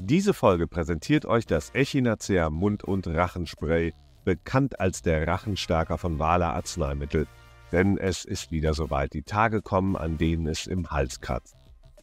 Diese 0.00 0.32
Folge 0.32 0.68
präsentiert 0.68 1.26
euch 1.26 1.44
das 1.44 1.74
Echinacea 1.74 2.50
Mund- 2.50 2.84
und 2.84 3.08
Rachenspray, 3.08 3.92
bekannt 4.24 4.78
als 4.78 5.02
der 5.02 5.26
Rachenstärker 5.26 5.98
von 5.98 6.20
Wala 6.20 6.52
Arzneimittel. 6.52 7.26
Denn 7.72 7.98
es 7.98 8.24
ist 8.24 8.52
wieder 8.52 8.74
soweit, 8.74 9.12
die 9.12 9.24
Tage 9.24 9.60
kommen, 9.60 9.96
an 9.96 10.16
denen 10.16 10.46
es 10.46 10.68
im 10.68 10.88
Hals 10.92 11.20
kratzt. 11.20 11.56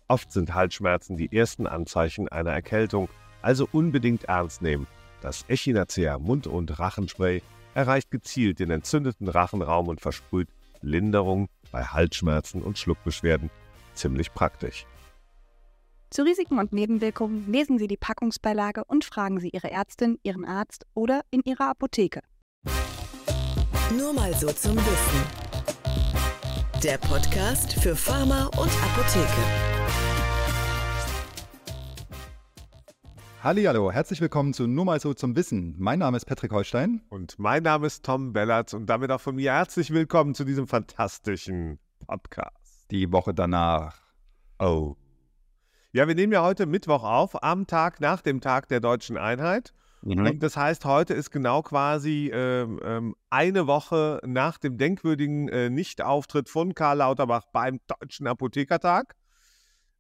Oft 0.10 0.30
sind 0.34 0.54
Halsschmerzen 0.54 1.16
die 1.16 1.34
ersten 1.36 1.68
Anzeichen 1.68 2.28
einer 2.28 2.52
Erkältung, 2.52 3.08
also 3.42 3.66
unbedingt 3.72 4.26
ernst 4.26 4.62
nehmen. 4.62 4.88
Das 5.22 5.46
Echinacea 5.48 6.20
Mund- 6.20 6.48
und 6.48 6.78
Rachenspray 6.78 7.42
erreicht 7.76 8.12
gezielt 8.12 8.60
den 8.60 8.72
entzündeten 8.72 9.30
Rachenraum 9.30 9.88
und 9.88 10.02
versprüht 10.02 10.50
Linderung 10.82 11.48
bei 11.72 11.86
Halsschmerzen 11.86 12.62
und 12.62 12.78
Schluckbeschwerden. 12.78 13.50
Ziemlich 13.94 14.34
praktisch. 14.34 14.86
Zu 16.16 16.22
Risiken 16.22 16.60
und 16.60 16.72
Nebenwirkungen 16.72 17.52
lesen 17.52 17.78
Sie 17.78 17.88
die 17.88 17.98
Packungsbeilage 17.98 18.86
und 18.86 19.04
fragen 19.04 19.42
Sie 19.42 19.50
Ihre 19.50 19.70
Ärztin, 19.70 20.18
Ihren 20.24 20.46
Arzt 20.46 20.86
oder 20.94 21.24
in 21.30 21.42
Ihrer 21.44 21.72
Apotheke. 21.72 22.22
Nur 23.98 24.14
mal 24.14 24.34
so 24.34 24.48
zum 24.48 24.78
Wissen. 24.78 25.22
Der 26.82 26.98
Podcast 27.00 27.74
für 27.74 27.98
Pharma 27.98 28.46
und 28.46 28.72
Apotheke. 28.82 29.42
Hallihallo, 33.44 33.92
herzlich 33.92 34.22
willkommen 34.22 34.54
zu 34.54 34.68
Nur 34.68 34.86
mal 34.86 35.02
so 35.02 35.14
zum 35.14 35.36
Wissen. 35.36 35.76
Mein 35.80 36.00
Name 36.00 36.16
ist 36.16 36.24
Patrick 36.24 36.54
Holstein. 36.54 37.02
Und 37.10 37.38
mein 37.40 37.64
Name 37.64 37.88
ist 37.88 38.06
Tom 38.06 38.32
Bellatz 38.32 38.72
und 38.72 38.86
damit 38.86 39.12
auch 39.12 39.20
von 39.20 39.36
mir 39.36 39.52
herzlich 39.52 39.92
willkommen 39.92 40.34
zu 40.34 40.46
diesem 40.46 40.66
fantastischen 40.66 41.78
Podcast. 42.08 42.86
Die 42.90 43.12
Woche 43.12 43.34
danach. 43.34 43.98
Oh. 44.60 44.96
Ja, 45.96 46.10
wir 46.10 46.16
nehmen 46.16 46.34
ja 46.34 46.44
heute 46.44 46.66
Mittwoch 46.66 47.06
auf, 47.06 47.42
am 47.42 47.68
Tag 47.68 48.02
nach 48.02 48.20
dem 48.20 48.42
Tag 48.42 48.68
der 48.68 48.82
deutschen 48.82 49.16
Einheit. 49.16 49.72
Mhm. 50.02 50.26
Und 50.26 50.44
das 50.44 50.58
heißt, 50.58 50.84
heute 50.84 51.14
ist 51.14 51.32
genau 51.32 51.62
quasi 51.62 52.30
ähm, 52.34 52.82
ähm, 52.84 53.16
eine 53.30 53.66
Woche 53.66 54.20
nach 54.26 54.58
dem 54.58 54.78
denkwürdigen 54.78 55.48
äh, 55.48 55.70
Nichtauftritt 55.70 56.50
von 56.50 56.76
Karl 56.76 56.98
Lauterbach 56.98 57.46
beim 57.54 57.80
Deutschen 57.88 58.28
Apothekertag. 58.28 59.16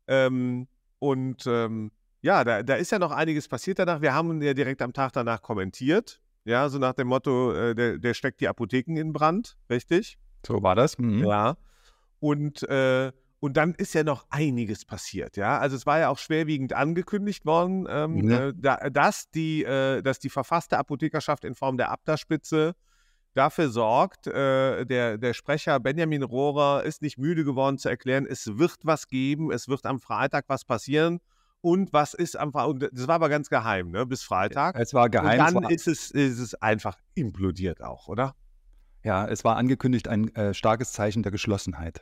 Ähm, 0.08 0.68
und 1.00 1.48
ähm, 1.48 1.94
ja, 2.20 2.44
da, 2.44 2.62
da 2.62 2.76
ist 2.76 2.92
ja 2.92 3.00
noch 3.00 3.12
einiges 3.12 3.48
passiert 3.48 3.80
danach. 3.80 4.02
Wir 4.02 4.14
haben 4.14 4.42
ja 4.42 4.54
direkt 4.54 4.82
am 4.82 4.92
Tag 4.92 5.14
danach 5.14 5.42
kommentiert. 5.42 6.20
Ja, 6.44 6.68
so 6.68 6.78
nach 6.78 6.96
dem 6.96 7.08
Motto, 7.08 7.54
äh, 7.54 7.74
der, 7.74 8.00
der 8.00 8.14
steckt 8.14 8.42
die 8.42 8.50
Apotheken 8.50 8.98
in 8.98 9.14
Brand, 9.14 9.56
richtig? 9.70 10.18
So 10.46 10.62
war 10.62 10.76
das. 10.76 10.98
Mhm. 10.98 11.24
Ja. 11.24 11.56
Und, 12.20 12.64
äh, 12.64 13.14
und 13.46 13.58
dann 13.58 13.76
ist 13.76 13.94
ja 13.94 14.04
noch 14.04 14.26
einiges 14.32 14.86
passiert, 14.86 15.38
ja. 15.38 15.60
Also 15.60 15.76
es 15.76 15.86
war 15.86 16.00
ja 16.00 16.10
auch 16.10 16.18
schwerwiegend 16.18 16.74
angekündigt 16.74 17.46
worden, 17.46 17.86
ähm, 17.88 18.28
Ja. 18.28 18.48
äh, 18.48 18.54
da, 18.56 18.78
dass, 18.90 19.30
die, 19.30 19.64
äh, 19.64 20.02
dass 20.02 20.18
die 20.18 20.32
verfasste 20.32 20.80
Apothekerschaft 20.80 21.46
in 21.46 21.54
Form 21.54 21.78
der 21.78 21.92
Abda-Spitze 21.92 22.74
dafür 23.36 23.70
sorgt, 23.70 24.26
äh, 24.26 24.84
der, 24.86 25.20
der 25.20 25.36
Sprecher 25.36 25.80
Benjamin 25.80 26.24
Rohrer 26.24 26.82
ist 26.86 27.04
nicht 27.04 27.20
müde 27.20 27.44
geworden 27.44 27.78
zu 27.78 27.88
erklären, 27.88 28.26
es 28.26 28.58
wird 28.58 28.78
was 28.82 29.08
geben, 29.08 29.52
es 29.52 29.68
wird 29.68 29.86
am 29.86 30.00
Freitag 30.00 30.46
was 30.48 30.66
passieren. 30.66 31.20
Und 31.62 31.94
was 31.94 32.16
ist 32.16 32.38
am 32.38 32.52
Freitag? 32.52 32.90
Das 32.94 33.08
war 33.08 33.16
aber 33.16 33.30
ganz 33.30 33.50
geheim, 33.50 33.92
ne? 33.92 34.08
Bis 34.08 34.24
Freitag. 34.24 34.76
Es 34.80 34.96
war 34.96 35.08
geheim. 35.10 35.56
und 35.56 35.64
dann 35.64 35.72
ist 35.72 35.88
es, 35.88 36.10
ist 36.10 36.40
es 36.40 36.56
einfach 36.56 36.98
implodiert 37.14 37.84
auch, 37.84 38.08
oder? 38.08 38.34
ja, 39.06 39.28
es 39.28 39.44
war 39.44 39.56
angekündigt 39.56 40.08
ein 40.08 40.34
äh, 40.36 40.56
starkes 40.56 40.92
Zeichen 40.92 41.22
der 41.22 41.32
Geschlossenheit. 41.32 42.02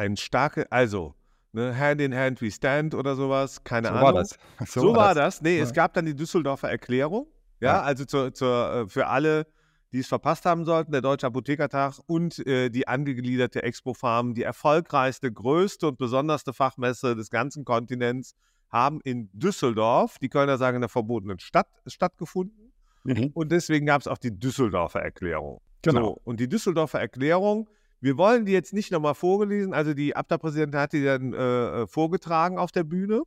Ein 0.00 0.16
starke, 0.16 0.70
also 0.72 1.14
ne, 1.52 1.76
Hand 1.76 2.00
in 2.00 2.14
Hand 2.14 2.40
we 2.40 2.50
stand 2.50 2.94
oder 2.94 3.14
sowas, 3.16 3.62
keine 3.64 3.88
so 3.88 3.94
Ahnung. 3.94 4.02
war 4.06 4.12
das. 4.14 4.38
So, 4.66 4.96
war 4.96 5.14
das. 5.14 5.42
Nee, 5.42 5.58
Ja. 5.58 5.64
es 5.64 5.72
gab 5.72 5.92
dann 5.94 6.06
die 6.06 6.14
Düsseldorfer 6.16 6.70
Erklärung, 6.70 7.26
ja, 7.60 7.74
Ja. 7.74 7.82
also 7.82 8.04
zur, 8.04 8.32
zur, 8.32 8.72
äh, 8.72 8.88
für 8.88 9.06
alle, 9.06 9.46
die 9.92 9.98
es 9.98 10.08
verpasst 10.08 10.46
haben 10.46 10.64
sollten, 10.64 10.92
der 10.92 11.02
Deutsche 11.02 11.26
Apothekertag 11.26 11.98
und 12.06 12.44
äh, 12.46 12.70
die 12.70 12.88
angegliederte 12.88 13.62
Expo 13.62 13.92
Farm, 13.92 14.34
die 14.34 14.42
erfolgreichste, 14.42 15.30
größte 15.32 15.88
und 15.88 15.98
besonderste 15.98 16.52
Fachmesse 16.52 17.14
des 17.14 17.28
ganzen 17.30 17.64
Kontinents, 17.64 18.34
haben 18.70 19.00
in 19.02 19.28
Düsseldorf, 19.32 20.18
die 20.20 20.28
Kölner 20.28 20.56
sagen 20.56 20.76
in 20.76 20.82
der 20.82 20.88
verbotenen 20.88 21.40
Stadt, 21.40 21.66
stattgefunden. 21.86 22.72
Mhm. 23.02 23.30
Und 23.34 23.50
deswegen 23.50 23.84
gab 23.86 24.00
es 24.00 24.06
auch 24.06 24.18
die 24.18 24.30
Düsseldorfer 24.38 25.00
Erklärung. 25.00 25.60
Genau. 25.82 26.00
So, 26.00 26.20
und 26.24 26.38
die 26.38 26.48
Düsseldorfer 26.48 27.00
Erklärung, 27.00 27.68
wir 28.00 28.16
wollen 28.16 28.46
die 28.46 28.52
jetzt 28.52 28.72
nicht 28.72 28.90
nochmal 28.92 29.14
vorgelesen, 29.14 29.74
also 29.74 29.94
die 29.94 30.16
Abda-Präsidentin 30.16 30.80
hat 30.80 30.92
die 30.92 31.04
dann 31.04 31.32
äh, 31.32 31.82
äh, 31.82 31.86
vorgetragen 31.86 32.58
auf 32.58 32.72
der 32.72 32.84
Bühne. 32.84 33.22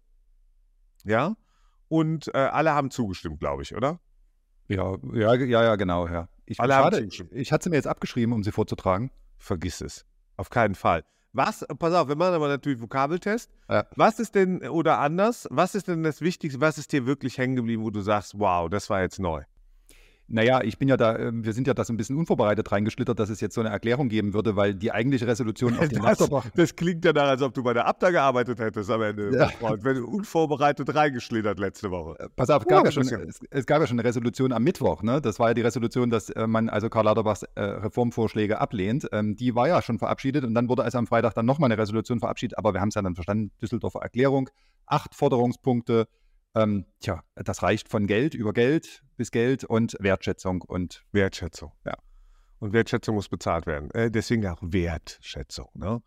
Ja. 1.04 1.36
Und 1.90 2.34
äh, 2.34 2.38
alle 2.38 2.74
haben 2.74 2.90
zugestimmt, 2.90 3.40
glaube 3.40 3.62
ich, 3.62 3.76
oder? 3.76 4.00
Ja, 4.68 4.98
ja, 5.14 5.34
ja, 5.36 5.64
ja, 5.64 5.76
genau. 5.76 6.08
Ja. 6.08 6.30
Ich, 6.46 6.60
Alle 6.60 6.76
haben 6.76 6.86
schade, 6.86 6.98
zugestimmt. 7.00 7.32
ich 7.34 7.52
hatte 7.52 7.66
sie 7.66 7.70
mir 7.70 7.76
jetzt 7.76 7.88
abgeschrieben, 7.88 8.34
um 8.34 8.44
sie 8.44 8.52
vorzutragen. 8.52 9.12
Vergiss 9.38 9.82
es. 9.82 10.06
Auf 10.38 10.50
keinen 10.50 10.76
Fall. 10.76 11.04
Was, 11.34 11.66
pass 11.80 11.94
auf, 11.94 12.08
wir 12.08 12.16
machen 12.16 12.36
aber 12.36 12.48
natürlich 12.48 12.80
Vokabeltest. 12.80 13.52
Ja. 13.70 13.86
Was 13.96 14.20
ist 14.20 14.36
denn, 14.36 14.62
oder 14.68 15.00
anders, 15.00 15.48
was 15.50 15.74
ist 15.76 15.88
denn 15.88 16.04
das 16.04 16.22
Wichtigste, 16.22 16.62
was 16.62 16.78
ist 16.78 16.92
dir 16.92 17.06
wirklich 17.06 17.38
hängen 17.38 17.56
geblieben, 17.56 17.84
wo 17.84 17.90
du 17.90 18.02
sagst, 18.02 18.38
wow, 18.38 18.70
das 18.70 18.90
war 18.90 19.02
jetzt 19.02 19.20
neu? 19.20 19.44
Naja, 20.28 20.62
ich 20.64 20.78
bin 20.78 20.88
ja 20.88 20.96
da, 20.98 21.18
ähm, 21.20 21.44
wir 21.46 21.52
sind 21.54 21.68
ja 21.68 21.74
da 21.74 21.84
so 21.84 21.92
ein 21.94 21.98
bisschen 21.98 22.18
unvorbereitet 22.18 22.72
reingeschlittert, 22.72 23.20
dass 23.20 23.30
es 23.30 23.42
jetzt 23.42 23.54
so 23.56 23.62
eine 23.62 23.70
Erklärung 23.70 24.08
geben 24.10 24.34
würde, 24.34 24.56
weil 24.56 24.74
die 24.74 24.92
eigentliche 24.92 25.28
Resolution 25.28 25.78
auf 25.78 25.90
den 25.90 26.02
Das, 26.02 26.20
Lauterbach. 26.20 26.46
das 26.56 26.76
klingt 26.76 27.04
ja 27.04 27.12
nach, 27.14 27.28
als 27.28 27.42
ob 27.42 27.54
du 27.54 27.62
bei 27.62 27.74
der 27.74 27.86
Abda 27.86 28.10
gearbeitet 28.10 28.60
hättest 28.60 28.90
am 28.90 29.02
Ende, 29.02 29.36
Ja. 29.36 29.50
Freund, 29.50 29.84
wenn 29.84 29.98
du 29.98 30.08
unvorbereitet 30.08 30.96
reingeschlittert 30.96 31.60
letzte 31.60 31.92
Woche. 31.92 32.30
Pass 32.36 32.50
auf, 32.50 32.64
Oh, 32.66 32.70
gab 32.70 32.80
ja 32.80 32.84
das 32.86 32.94
schon, 32.94 33.04
ja- 33.08 33.20
es, 33.20 33.40
es 33.50 33.66
gab 33.66 33.82
ja 33.82 33.88
schon 33.88 34.00
eine 34.00 34.08
Resolution 34.08 34.54
am 34.54 34.64
Mittwoch. 34.64 35.04
Ne? 35.04 35.22
Das 35.22 35.40
war 35.40 35.50
ja 35.50 35.54
die 35.54 35.62
Resolution, 35.62 36.10
dass 36.10 36.30
äh, 36.30 36.48
man 36.48 36.70
also 36.70 36.90
Karl 36.90 37.06
Lauterbachs 37.06 37.44
äh, 37.56 37.62
Reformvorschläge 37.62 38.60
ablehnt. 38.62 39.08
Ähm, 39.12 39.36
die 39.36 39.56
war 39.56 39.68
ja 39.68 39.82
schon 39.82 40.00
verabschiedet 40.00 40.46
und 40.46 40.54
dann 40.56 40.70
wurde 40.70 40.84
also 40.84 40.98
am 40.98 41.06
Freitag 41.08 41.34
dann 41.36 41.46
nochmal 41.46 41.70
eine 41.72 41.80
Resolution 41.80 42.20
verabschiedet. 42.20 42.58
Aber 42.58 42.74
wir 42.74 42.82
haben 42.82 42.90
es 42.90 42.96
ja 42.96 43.02
dann 43.02 43.16
verstanden, 43.16 43.52
Düsseldorfer 43.62 44.00
Erklärung, 44.02 44.50
acht 44.86 45.14
Forderungspunkte. 45.16 46.08
Ähm, 46.56 46.86
tja, 47.00 47.24
das 47.36 47.64
reicht 47.64 47.90
von 47.90 48.08
Geld 48.08 48.34
über 48.34 48.54
Geld 48.54 49.04
bis 49.18 49.32
Geld 49.32 49.64
und 49.64 49.96
Wertschätzung 50.00 50.62
und 50.62 51.04
Wertschätzung. 51.12 51.72
Ja. 51.86 51.96
Und 52.60 52.74
Wertschätzung 52.74 53.16
muss 53.16 53.30
bezahlt 53.30 53.66
werden. 53.66 53.92
Äh, 53.92 54.12
deswegen 54.12 54.46
auch 54.48 54.60
Wertschätzung. 54.62 55.70
Ne? 55.74 56.02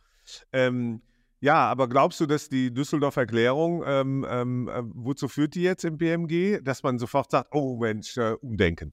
Ähm, 0.53 1.03
ja, 1.41 1.67
aber 1.67 1.89
glaubst 1.89 2.21
du, 2.21 2.27
dass 2.27 2.49
die 2.49 2.73
Düsseldorfer 2.73 3.23
Erklärung, 3.23 3.83
ähm, 3.87 4.27
ähm, 4.29 4.69
äh, 4.69 4.83
wozu 4.85 5.29
führt 5.29 5.55
die 5.55 5.63
jetzt 5.63 5.85
im 5.85 5.99
BMG? 5.99 6.61
Dass 6.63 6.83
man 6.83 6.99
sofort 6.99 7.31
sagt, 7.31 7.55
oh 7.55 7.77
Mensch, 7.77 8.17
äh, 8.17 8.33
umdenken. 8.41 8.93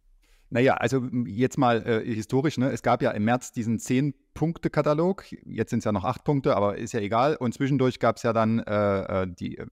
Naja, 0.50 0.76
also 0.76 1.08
jetzt 1.26 1.58
mal 1.58 1.82
äh, 1.88 2.14
historisch, 2.14 2.60
ne? 2.60 2.70
es 2.70 2.84
gab 2.84 3.02
ja 3.02 3.10
im 3.12 3.24
März 3.24 3.54
diesen 3.54 3.80
Zehn-Punkte-Katalog, 3.80 5.26
jetzt 5.46 5.72
sind 5.72 5.80
es 5.80 5.86
ja 5.86 5.92
noch 5.92 6.04
acht 6.04 6.24
Punkte, 6.24 6.56
aber 6.56 6.78
ist 6.78 6.94
ja 6.94 7.00
egal. 7.00 7.38
Und 7.38 7.56
zwischendurch 7.56 7.98
gab 8.00 8.18
es 8.18 8.24
ja 8.24 8.34
dann 8.34 8.60
äh, 8.60 9.24
äh, 9.24 9.28
die, 9.28 9.58
äh, 9.58 9.66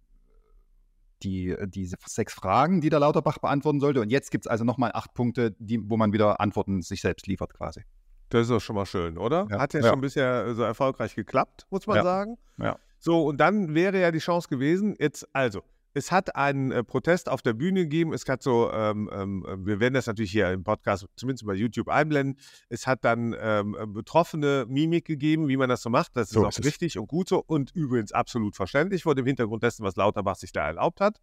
die, 1.23 1.49
äh, 1.49 1.67
diese 1.67 1.95
sechs 2.05 2.33
Fragen, 2.33 2.81
die 2.81 2.89
der 2.89 2.99
Lauterbach 2.99 3.37
beantworten 3.39 3.79
sollte. 3.79 4.01
Und 4.01 4.09
jetzt 4.09 4.31
gibt 4.31 4.45
es 4.45 4.49
also 4.51 4.63
nochmal 4.63 4.91
acht 4.93 5.13
Punkte, 5.13 5.55
die, 5.59 5.79
wo 5.89 5.97
man 5.97 6.13
wieder 6.13 6.39
Antworten 6.41 6.81
sich 6.81 7.01
selbst 7.01 7.27
liefert 7.27 7.53
quasi. 7.53 7.83
Das 8.29 8.43
ist 8.43 8.49
doch 8.51 8.61
schon 8.61 8.75
mal 8.75 8.85
schön, 8.85 9.17
oder? 9.17 9.47
Ja. 9.49 9.59
Hat 9.59 9.73
ja, 9.73 9.81
Ja. 9.81 9.89
schon 9.89 10.01
bisher 10.01 10.45
äh, 10.45 10.53
so 10.55 10.63
erfolgreich 10.63 11.15
geklappt, 11.15 11.65
muss 11.69 11.85
man 11.87 11.97
Ja. 11.97 12.03
sagen. 12.03 12.37
Ja. 12.57 12.77
So, 12.99 13.25
und 13.25 13.37
dann 13.37 13.73
wäre 13.75 13.99
ja 13.99 14.11
die 14.11 14.19
Chance 14.19 14.47
gewesen, 14.47 14.95
jetzt, 14.99 15.27
also, 15.33 15.63
es 15.93 16.11
hat 16.11 16.35
einen 16.35 16.71
äh, 16.71 16.83
Protest 16.83 17.29
auf 17.29 17.41
der 17.41 17.53
Bühne 17.53 17.81
gegeben. 17.81 18.13
Es 18.13 18.27
hat 18.27 18.41
so, 18.41 18.71
ähm, 18.71 19.09
ähm, 19.13 19.45
äh, 19.47 19.65
wir 19.65 19.79
werden 19.79 19.93
das 19.93 20.07
natürlich 20.07 20.31
hier 20.31 20.51
im 20.51 20.63
Podcast, 20.63 21.07
zumindest 21.15 21.45
bei 21.45 21.53
YouTube 21.53 21.89
einblenden. 21.89 22.37
Es 22.69 22.87
hat 22.87 23.03
dann 23.03 23.35
ähm, 23.39 23.75
äh, 23.79 23.85
betroffene 23.85 24.65
Mimik 24.67 25.05
gegeben, 25.05 25.47
wie 25.47 25.57
man 25.57 25.69
das 25.69 25.81
so 25.81 25.89
macht. 25.89 26.15
Das 26.15 26.29
ist 26.29 26.33
So 26.33 26.45
auch 26.45 26.49
ist 26.49 26.65
richtig 26.65 26.97
und 26.97 27.07
gut 27.07 27.27
so 27.27 27.43
und 27.45 27.71
übrigens 27.75 28.11
absolut 28.11 28.55
verständlich 28.55 29.03
vor 29.03 29.15
dem 29.15 29.25
Hintergrund 29.25 29.63
dessen, 29.63 29.83
was 29.83 29.95
Lauterbach 29.95 30.35
sich 30.35 30.51
da 30.51 30.67
erlaubt 30.67 31.01
hat. 31.01 31.19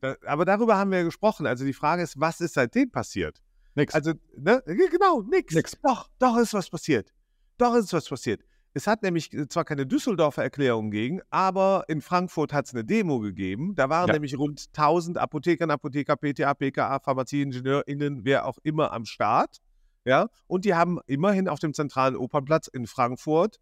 Da, 0.00 0.16
aber 0.26 0.44
darüber 0.44 0.76
haben 0.76 0.90
wir 0.90 0.98
ja 0.98 1.04
gesprochen. 1.04 1.46
Also 1.46 1.64
die 1.64 1.72
Frage 1.72 2.02
ist, 2.02 2.20
was 2.20 2.40
ist 2.40 2.54
seitdem 2.54 2.90
passiert? 2.90 3.42
Nix. 3.74 3.94
Also, 3.94 4.12
ne, 4.36 4.62
genau, 4.66 5.22
nix. 5.22 5.54
Nix. 5.54 5.76
Doch, 5.82 6.08
doch 6.18 6.36
ist 6.38 6.54
was 6.54 6.70
passiert. 6.70 7.12
Doch 7.58 7.74
ist 7.74 7.92
was 7.92 8.08
passiert. 8.08 8.42
Es 8.76 8.86
hat 8.86 9.02
nämlich 9.02 9.32
äh, 9.32 9.48
zwar 9.48 9.64
keine 9.64 9.86
Düsseldorfer 9.86 10.42
Erklärung 10.42 10.90
gegeben, 10.90 11.22
aber 11.30 11.84
in 11.88 12.02
Frankfurt 12.02 12.52
hat 12.52 12.66
es 12.66 12.74
eine 12.74 12.84
Demo 12.84 13.20
gegeben. 13.20 13.74
Da 13.74 13.88
waren 13.88 14.08
Ja. 14.08 14.12
nämlich 14.12 14.36
rund 14.38 14.66
1000 14.74 15.16
Apothekern, 15.16 15.70
Apotheker, 15.70 16.14
PTA, 16.14 16.52
PKA, 16.52 16.98
PharmazieingenieurInnen, 16.98 18.26
wer 18.26 18.44
auch 18.44 18.58
immer 18.64 18.92
am 18.92 19.06
Start. 19.06 19.62
Ja, 20.04 20.28
und 20.46 20.66
die 20.66 20.74
haben 20.74 20.98
immerhin 21.06 21.48
auf 21.48 21.58
dem 21.58 21.72
zentralen 21.72 22.16
Opernplatz 22.16 22.68
in 22.68 22.86
Frankfurt 22.86 23.60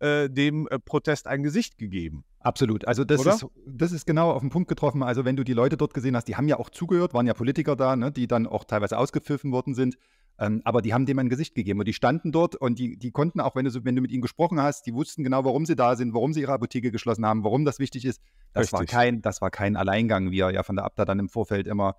äh, 0.00 0.28
dem 0.28 0.66
äh, 0.66 0.80
Protest 0.80 1.28
ein 1.28 1.44
Gesicht 1.44 1.78
gegeben. 1.78 2.24
Absolut. 2.40 2.86
Also 2.86 3.04
das 3.04 3.20
Oder? 3.20 3.34
ist, 3.34 3.46
das 3.64 3.92
ist 3.92 4.06
genau 4.06 4.32
auf 4.32 4.40
den 4.40 4.50
Punkt 4.50 4.68
getroffen. 4.68 5.04
Also 5.04 5.24
wenn 5.24 5.36
du 5.36 5.44
die 5.44 5.52
Leute 5.54 5.76
dort 5.76 5.94
gesehen 5.94 6.16
hast, 6.16 6.26
die 6.26 6.34
haben 6.36 6.48
ja 6.48 6.58
auch 6.58 6.70
zugehört, 6.70 7.14
waren 7.14 7.28
ja 7.28 7.34
Politiker 7.34 7.76
da, 7.76 7.94
ne, 7.94 8.10
die 8.10 8.26
dann 8.26 8.48
auch 8.48 8.64
teilweise 8.64 8.98
ausgepfiffen 8.98 9.52
worden 9.52 9.74
sind. 9.74 9.96
Ähm, 10.40 10.62
aber 10.64 10.82
die 10.82 10.94
haben 10.94 11.04
dem 11.04 11.18
ein 11.18 11.28
Gesicht 11.28 11.54
gegeben 11.54 11.80
und 11.80 11.88
die 11.88 11.92
standen 11.92 12.30
dort 12.30 12.54
und 12.54 12.78
die, 12.78 12.96
die 12.96 13.10
konnten 13.10 13.40
auch, 13.40 13.56
wenn 13.56 13.64
du, 13.64 13.84
wenn 13.84 13.96
du 13.96 14.02
mit 14.02 14.12
ihnen 14.12 14.22
gesprochen 14.22 14.60
hast, 14.62 14.86
die 14.86 14.94
wussten 14.94 15.24
genau, 15.24 15.44
warum 15.44 15.66
sie 15.66 15.74
da 15.74 15.96
sind, 15.96 16.14
warum 16.14 16.32
sie 16.32 16.42
ihre 16.42 16.52
Apotheke 16.52 16.92
geschlossen 16.92 17.26
haben, 17.26 17.42
warum 17.42 17.64
das 17.64 17.80
wichtig 17.80 18.04
ist. 18.04 18.20
Das, 18.52 18.72
war 18.72 18.84
kein, 18.84 19.20
das 19.20 19.40
war 19.40 19.50
kein 19.50 19.76
Alleingang, 19.76 20.30
wie 20.30 20.40
er 20.40 20.50
ja 20.50 20.62
von 20.62 20.76
der 20.76 20.84
Abda 20.84 21.04
dann 21.04 21.18
im 21.18 21.28
Vorfeld 21.28 21.66
immer 21.66 21.96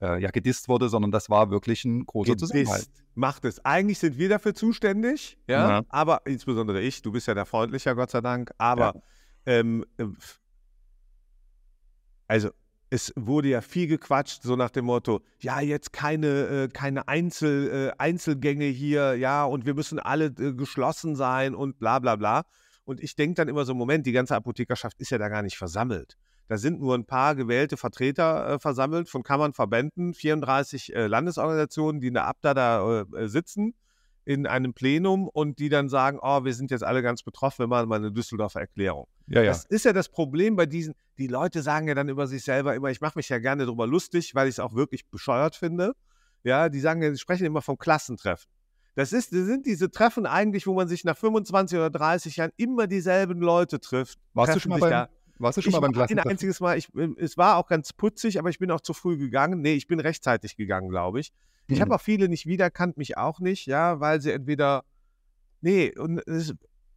äh, 0.00 0.22
ja, 0.22 0.30
gedisst 0.30 0.68
wurde, 0.68 0.88
sondern 0.88 1.10
das 1.10 1.28
war 1.28 1.50
wirklich 1.50 1.84
ein 1.84 2.06
großer 2.06 2.32
gedisst 2.32 2.52
Zusammenhalt. 2.52 2.88
Macht 3.14 3.44
es. 3.44 3.62
Eigentlich 3.62 3.98
sind 3.98 4.16
wir 4.16 4.30
dafür 4.30 4.54
zuständig, 4.54 5.38
ja, 5.46 5.68
ja, 5.68 5.82
aber 5.90 6.22
insbesondere 6.24 6.80
ich, 6.80 7.02
du 7.02 7.12
bist 7.12 7.28
ja 7.28 7.34
der 7.34 7.44
Freundlicher, 7.44 7.94
Gott 7.94 8.10
sei 8.10 8.22
Dank, 8.22 8.52
aber 8.56 8.94
ja. 8.94 9.02
ähm, 9.44 9.84
äh, 9.98 10.06
also 12.26 12.48
es 12.92 13.10
wurde 13.16 13.48
ja 13.48 13.62
viel 13.62 13.86
gequatscht, 13.86 14.42
so 14.42 14.54
nach 14.54 14.68
dem 14.68 14.84
Motto, 14.84 15.22
ja, 15.40 15.62
jetzt 15.62 15.94
keine, 15.94 16.26
äh, 16.26 16.68
keine 16.68 17.08
Einzel, 17.08 17.88
äh, 17.88 17.92
Einzelgänge 17.96 18.66
hier, 18.66 19.14
ja, 19.14 19.46
und 19.46 19.64
wir 19.64 19.72
müssen 19.72 19.98
alle 19.98 20.26
äh, 20.26 20.52
geschlossen 20.52 21.16
sein 21.16 21.54
und 21.54 21.78
bla 21.78 22.00
bla 22.00 22.16
bla. 22.16 22.42
Und 22.84 23.02
ich 23.02 23.16
denke 23.16 23.36
dann 23.36 23.48
immer 23.48 23.64
so, 23.64 23.72
Moment, 23.72 24.04
die 24.04 24.12
ganze 24.12 24.36
Apothekerschaft 24.36 25.00
ist 25.00 25.08
ja 25.08 25.16
da 25.16 25.30
gar 25.30 25.40
nicht 25.40 25.56
versammelt. 25.56 26.18
Da 26.48 26.58
sind 26.58 26.80
nur 26.80 26.94
ein 26.94 27.06
paar 27.06 27.34
gewählte 27.34 27.78
Vertreter 27.78 28.46
äh, 28.46 28.58
versammelt 28.58 29.08
von 29.08 29.22
Kammern, 29.22 29.54
Verbänden, 29.54 30.12
34 30.12 30.94
äh, 30.94 31.06
Landesorganisationen, 31.06 32.02
die 32.02 32.08
in 32.08 32.14
der 32.14 32.26
Abda 32.26 32.52
da 32.52 33.00
äh, 33.00 33.26
sitzen 33.26 33.72
in 34.24 34.46
einem 34.46 34.72
Plenum 34.72 35.28
und 35.28 35.58
die 35.58 35.68
dann 35.68 35.88
sagen, 35.88 36.18
oh, 36.22 36.44
wir 36.44 36.54
sind 36.54 36.70
jetzt 36.70 36.84
alle 36.84 37.02
ganz 37.02 37.22
betroffen, 37.22 37.60
wir 37.60 37.66
machen 37.66 37.88
mal 37.88 37.96
eine 37.96 38.12
Düsseldorfer 38.12 38.60
Erklärung. 38.60 39.08
Ja, 39.26 39.42
ja. 39.42 39.48
Das 39.48 39.64
ist 39.64 39.84
ja 39.84 39.92
das 39.92 40.08
Problem 40.08 40.56
bei 40.56 40.66
diesen, 40.66 40.94
die 41.18 41.26
Leute 41.26 41.62
sagen 41.62 41.88
ja 41.88 41.94
dann 41.94 42.08
über 42.08 42.26
sich 42.26 42.44
selber 42.44 42.74
immer, 42.74 42.90
ich 42.90 43.00
mache 43.00 43.18
mich 43.18 43.28
ja 43.28 43.38
gerne 43.38 43.64
darüber 43.64 43.86
lustig, 43.86 44.34
weil 44.34 44.48
ich 44.48 44.54
es 44.54 44.60
auch 44.60 44.74
wirklich 44.74 45.06
bescheuert 45.08 45.56
finde. 45.56 45.94
Ja, 46.44 46.68
die 46.68 46.80
sagen, 46.80 47.00
die 47.00 47.18
sprechen 47.18 47.46
immer 47.46 47.62
vom 47.62 47.78
Klassentreffen. 47.78 48.50
Das, 48.94 49.12
ist, 49.12 49.32
das 49.32 49.46
sind 49.46 49.66
diese 49.66 49.90
Treffen 49.90 50.26
eigentlich, 50.26 50.66
wo 50.66 50.74
man 50.74 50.86
sich 50.86 51.04
nach 51.04 51.16
25 51.16 51.78
oder 51.78 51.90
30 51.90 52.36
Jahren 52.36 52.52
immer 52.56 52.86
dieselben 52.86 53.40
Leute 53.40 53.80
trifft. 53.80 54.18
Warst 54.34 54.54
du 54.54 54.60
schon 54.60 54.70
mal 54.70 54.80
beim, 54.80 54.90
da. 54.90 55.08
Warst 55.38 55.56
du 55.56 55.62
schon 55.62 55.70
ich 55.70 55.74
mal 55.74 55.80
beim 55.80 55.92
Klassentreffen? 55.92 56.28
Ein 56.28 56.32
einziges 56.32 56.60
Mal. 56.60 56.76
Ich, 56.76 56.88
es 57.16 57.38
war 57.38 57.56
auch 57.56 57.66
ganz 57.68 57.92
putzig, 57.92 58.38
aber 58.38 58.50
ich 58.50 58.58
bin 58.58 58.70
auch 58.70 58.80
zu 58.80 58.92
früh 58.92 59.16
gegangen. 59.16 59.60
Nee, 59.60 59.74
ich 59.74 59.86
bin 59.86 59.98
rechtzeitig 59.98 60.56
gegangen, 60.56 60.90
glaube 60.90 61.20
ich. 61.20 61.32
Ich 61.68 61.80
habe 61.80 61.90
mhm. 61.90 61.94
auch 61.94 62.00
viele 62.00 62.28
nicht 62.28 62.46
wiederkannt, 62.46 62.96
mich 62.96 63.16
auch 63.16 63.40
nicht, 63.40 63.66
ja, 63.66 64.00
weil 64.00 64.20
sie 64.20 64.32
entweder, 64.32 64.84
nee, 65.60 65.96
und 65.96 66.18
es, 66.26 66.54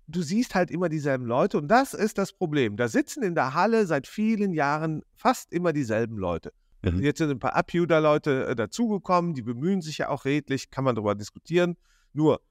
du 0.07 0.21
siehst 0.21 0.55
halt 0.55 0.71
immer 0.71 0.89
dieselben 0.89 1.25
Leute 1.25 1.57
und 1.57 1.67
das 1.67 1.93
ist 1.93 2.17
das 2.17 2.33
Problem. 2.33 2.77
Da 2.77 2.87
sitzen 2.87 3.23
in 3.23 3.35
der 3.35 3.53
Halle 3.53 3.85
seit 3.85 4.07
vielen 4.07 4.53
Jahren 4.53 5.03
fast 5.15 5.51
immer 5.51 5.73
dieselben 5.73 6.17
Leute. 6.17 6.51
Mhm. 6.81 7.01
Jetzt 7.01 7.17
sind 7.19 7.31
ein 7.31 7.39
paar 7.39 7.55
Upjuder-Leute 7.55 8.47
äh, 8.47 8.55
dazugekommen, 8.55 9.33
die 9.33 9.41
bemühen 9.41 9.81
sich 9.81 9.99
ja 9.99 10.09
auch 10.09 10.25
redlich, 10.25 10.71
kann 10.71 10.83
man 10.83 10.95
darüber 10.95 11.15
diskutieren. 11.15 11.77
Nur, 12.13 12.41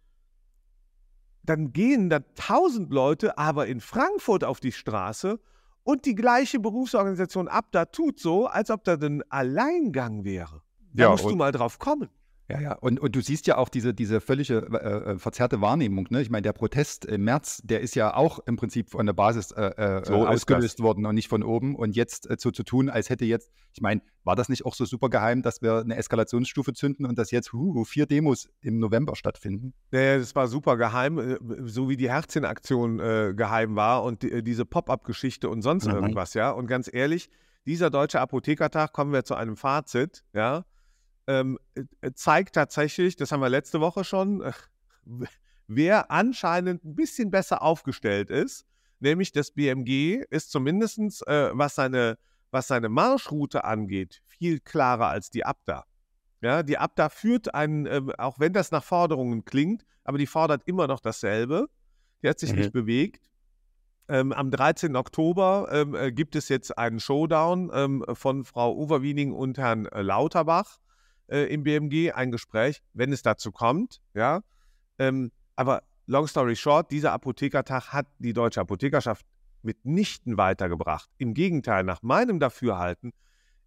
dann 1.42 1.72
gehen 1.72 2.10
da 2.10 2.20
tausend 2.34 2.90
Leute 2.92 3.38
aber 3.38 3.66
in 3.66 3.80
Frankfurt 3.80 4.44
auf 4.44 4.60
die 4.60 4.72
Straße 4.72 5.38
und 5.82 6.06
die 6.06 6.14
gleiche 6.14 6.58
Berufsorganisation 6.58 7.48
ab 7.48 7.66
da 7.70 7.84
tut 7.84 8.18
so, 8.18 8.46
als 8.46 8.70
ob 8.70 8.84
da 8.84 8.94
ein 8.94 9.22
Alleingang 9.30 10.24
wäre. 10.24 10.62
Da 10.94 11.04
ja, 11.04 11.10
musst 11.10 11.24
du 11.24 11.36
mal 11.36 11.52
drauf 11.52 11.78
kommen. 11.78 12.08
Ja, 12.48 12.60
ja, 12.60 12.72
und, 12.74 13.00
und 13.00 13.16
du 13.16 13.22
siehst 13.22 13.46
ja 13.46 13.56
auch 13.56 13.70
diese, 13.70 13.94
diese 13.94 14.20
völlige 14.20 14.58
äh, 14.58 15.12
äh, 15.12 15.18
verzerrte 15.18 15.62
Wahrnehmung. 15.62 16.06
Ne? 16.10 16.20
Ich 16.20 16.28
meine, 16.28 16.42
der 16.42 16.52
Protest 16.52 17.06
im 17.06 17.24
März, 17.24 17.62
der 17.64 17.80
ist 17.80 17.94
ja 17.94 18.14
auch 18.14 18.38
im 18.40 18.56
Prinzip 18.56 18.90
von 18.90 19.06
der 19.06 19.14
Basis 19.14 19.50
äh, 19.52 19.62
äh 19.62 20.04
so 20.04 20.26
ausgelöst 20.26 20.80
worden 20.80 21.06
und 21.06 21.14
nicht 21.14 21.28
von 21.28 21.42
oben. 21.42 21.74
Und 21.74 21.96
jetzt 21.96 22.28
äh, 22.28 22.36
so 22.38 22.50
zu 22.50 22.62
tun, 22.62 22.90
als 22.90 23.08
hätte 23.08 23.24
jetzt, 23.24 23.50
ich 23.72 23.80
meine, 23.80 24.02
war 24.24 24.36
das 24.36 24.50
nicht 24.50 24.66
auch 24.66 24.74
so 24.74 24.84
super 24.84 25.08
geheim, 25.08 25.40
dass 25.40 25.62
wir 25.62 25.78
eine 25.78 25.96
Eskalationsstufe 25.96 26.74
zünden 26.74 27.06
und 27.06 27.18
dass 27.18 27.30
jetzt 27.30 27.54
huh, 27.54 27.82
vier 27.84 28.04
Demos 28.04 28.50
im 28.60 28.78
November 28.78 29.16
stattfinden? 29.16 29.72
Ja, 29.90 30.18
das 30.18 30.34
war 30.34 30.46
super 30.46 30.76
geheim, 30.76 31.18
äh, 31.18 31.38
so 31.62 31.88
wie 31.88 31.96
die 31.96 32.10
Herzchenaktion 32.10 32.98
geheim 33.36 33.74
war 33.74 34.04
und 34.04 34.22
die, 34.22 34.42
diese 34.42 34.66
Pop-up-Geschichte 34.66 35.48
und 35.48 35.62
sonst 35.62 35.86
mhm. 35.86 35.94
irgendwas, 35.94 36.34
ja. 36.34 36.50
Und 36.50 36.66
ganz 36.66 36.92
ehrlich, 36.92 37.30
dieser 37.64 37.88
Deutsche 37.88 38.20
Apothekertag, 38.20 38.92
kommen 38.92 39.12
wir 39.12 39.24
zu 39.24 39.34
einem 39.34 39.56
Fazit, 39.56 40.24
ja 40.34 40.64
ähm, 41.26 41.58
äh, 41.74 42.12
zeigt 42.14 42.54
tatsächlich, 42.54 43.16
das 43.16 43.32
haben 43.32 43.40
wir 43.40 43.48
letzte 43.48 43.80
Woche 43.80 44.04
schon, 44.04 44.42
äh, 44.42 44.52
wer 45.66 46.10
anscheinend 46.10 46.84
ein 46.84 46.94
bisschen 46.94 47.30
besser 47.30 47.62
aufgestellt 47.62 48.30
ist. 48.30 48.66
Nämlich 49.00 49.32
das 49.32 49.50
BMG 49.50 50.24
ist 50.30 50.50
zumindest, 50.50 51.26
äh, 51.26 51.50
was, 51.52 51.74
seine, 51.74 52.18
was 52.50 52.68
seine 52.68 52.88
Marschroute 52.88 53.64
angeht, 53.64 54.22
viel 54.26 54.60
klarer 54.60 55.08
als 55.08 55.30
die 55.30 55.44
Abda. 55.44 55.84
Ja, 56.40 56.62
die 56.62 56.78
Abda 56.78 57.08
führt 57.08 57.54
einen, 57.54 57.86
äh, 57.86 58.02
auch 58.18 58.38
wenn 58.38 58.52
das 58.52 58.70
nach 58.70 58.84
Forderungen 58.84 59.44
klingt, 59.44 59.84
aber 60.04 60.18
die 60.18 60.26
fordert 60.26 60.62
immer 60.66 60.86
noch 60.86 61.00
dasselbe. 61.00 61.68
Die 62.22 62.28
hat 62.28 62.38
sich 62.38 62.52
mhm. 62.52 62.58
nicht 62.58 62.72
bewegt. 62.72 63.30
Ähm, 64.08 64.32
am 64.32 64.50
13. 64.50 64.96
Oktober 64.96 65.68
ähm, 65.72 65.94
äh, 65.94 66.12
gibt 66.12 66.36
es 66.36 66.50
jetzt 66.50 66.76
einen 66.76 67.00
Showdown 67.00 67.70
ähm, 67.72 68.04
von 68.12 68.44
Frau 68.44 68.76
Uwerwiening 68.76 69.32
und 69.32 69.56
Herrn 69.56 69.86
äh, 69.86 70.02
Lauterbach 70.02 70.78
äh, 71.28 71.52
im 71.52 71.62
BMG 71.62 72.12
ein 72.12 72.30
Gespräch, 72.30 72.82
wenn 72.92 73.12
es 73.12 73.22
dazu 73.22 73.52
kommt, 73.52 74.00
ja. 74.14 74.42
Ähm, 74.98 75.32
aber 75.56 75.82
long 76.06 76.26
story 76.26 76.56
short, 76.56 76.90
dieser 76.90 77.12
Apothekertag 77.12 77.92
hat 77.92 78.06
die 78.18 78.32
deutsche 78.32 78.60
Apothekerschaft 78.60 79.24
mitnichten 79.62 80.36
weitergebracht. 80.36 81.10
Im 81.18 81.34
Gegenteil, 81.34 81.84
nach 81.84 82.02
meinem 82.02 82.38
Dafürhalten 82.38 83.12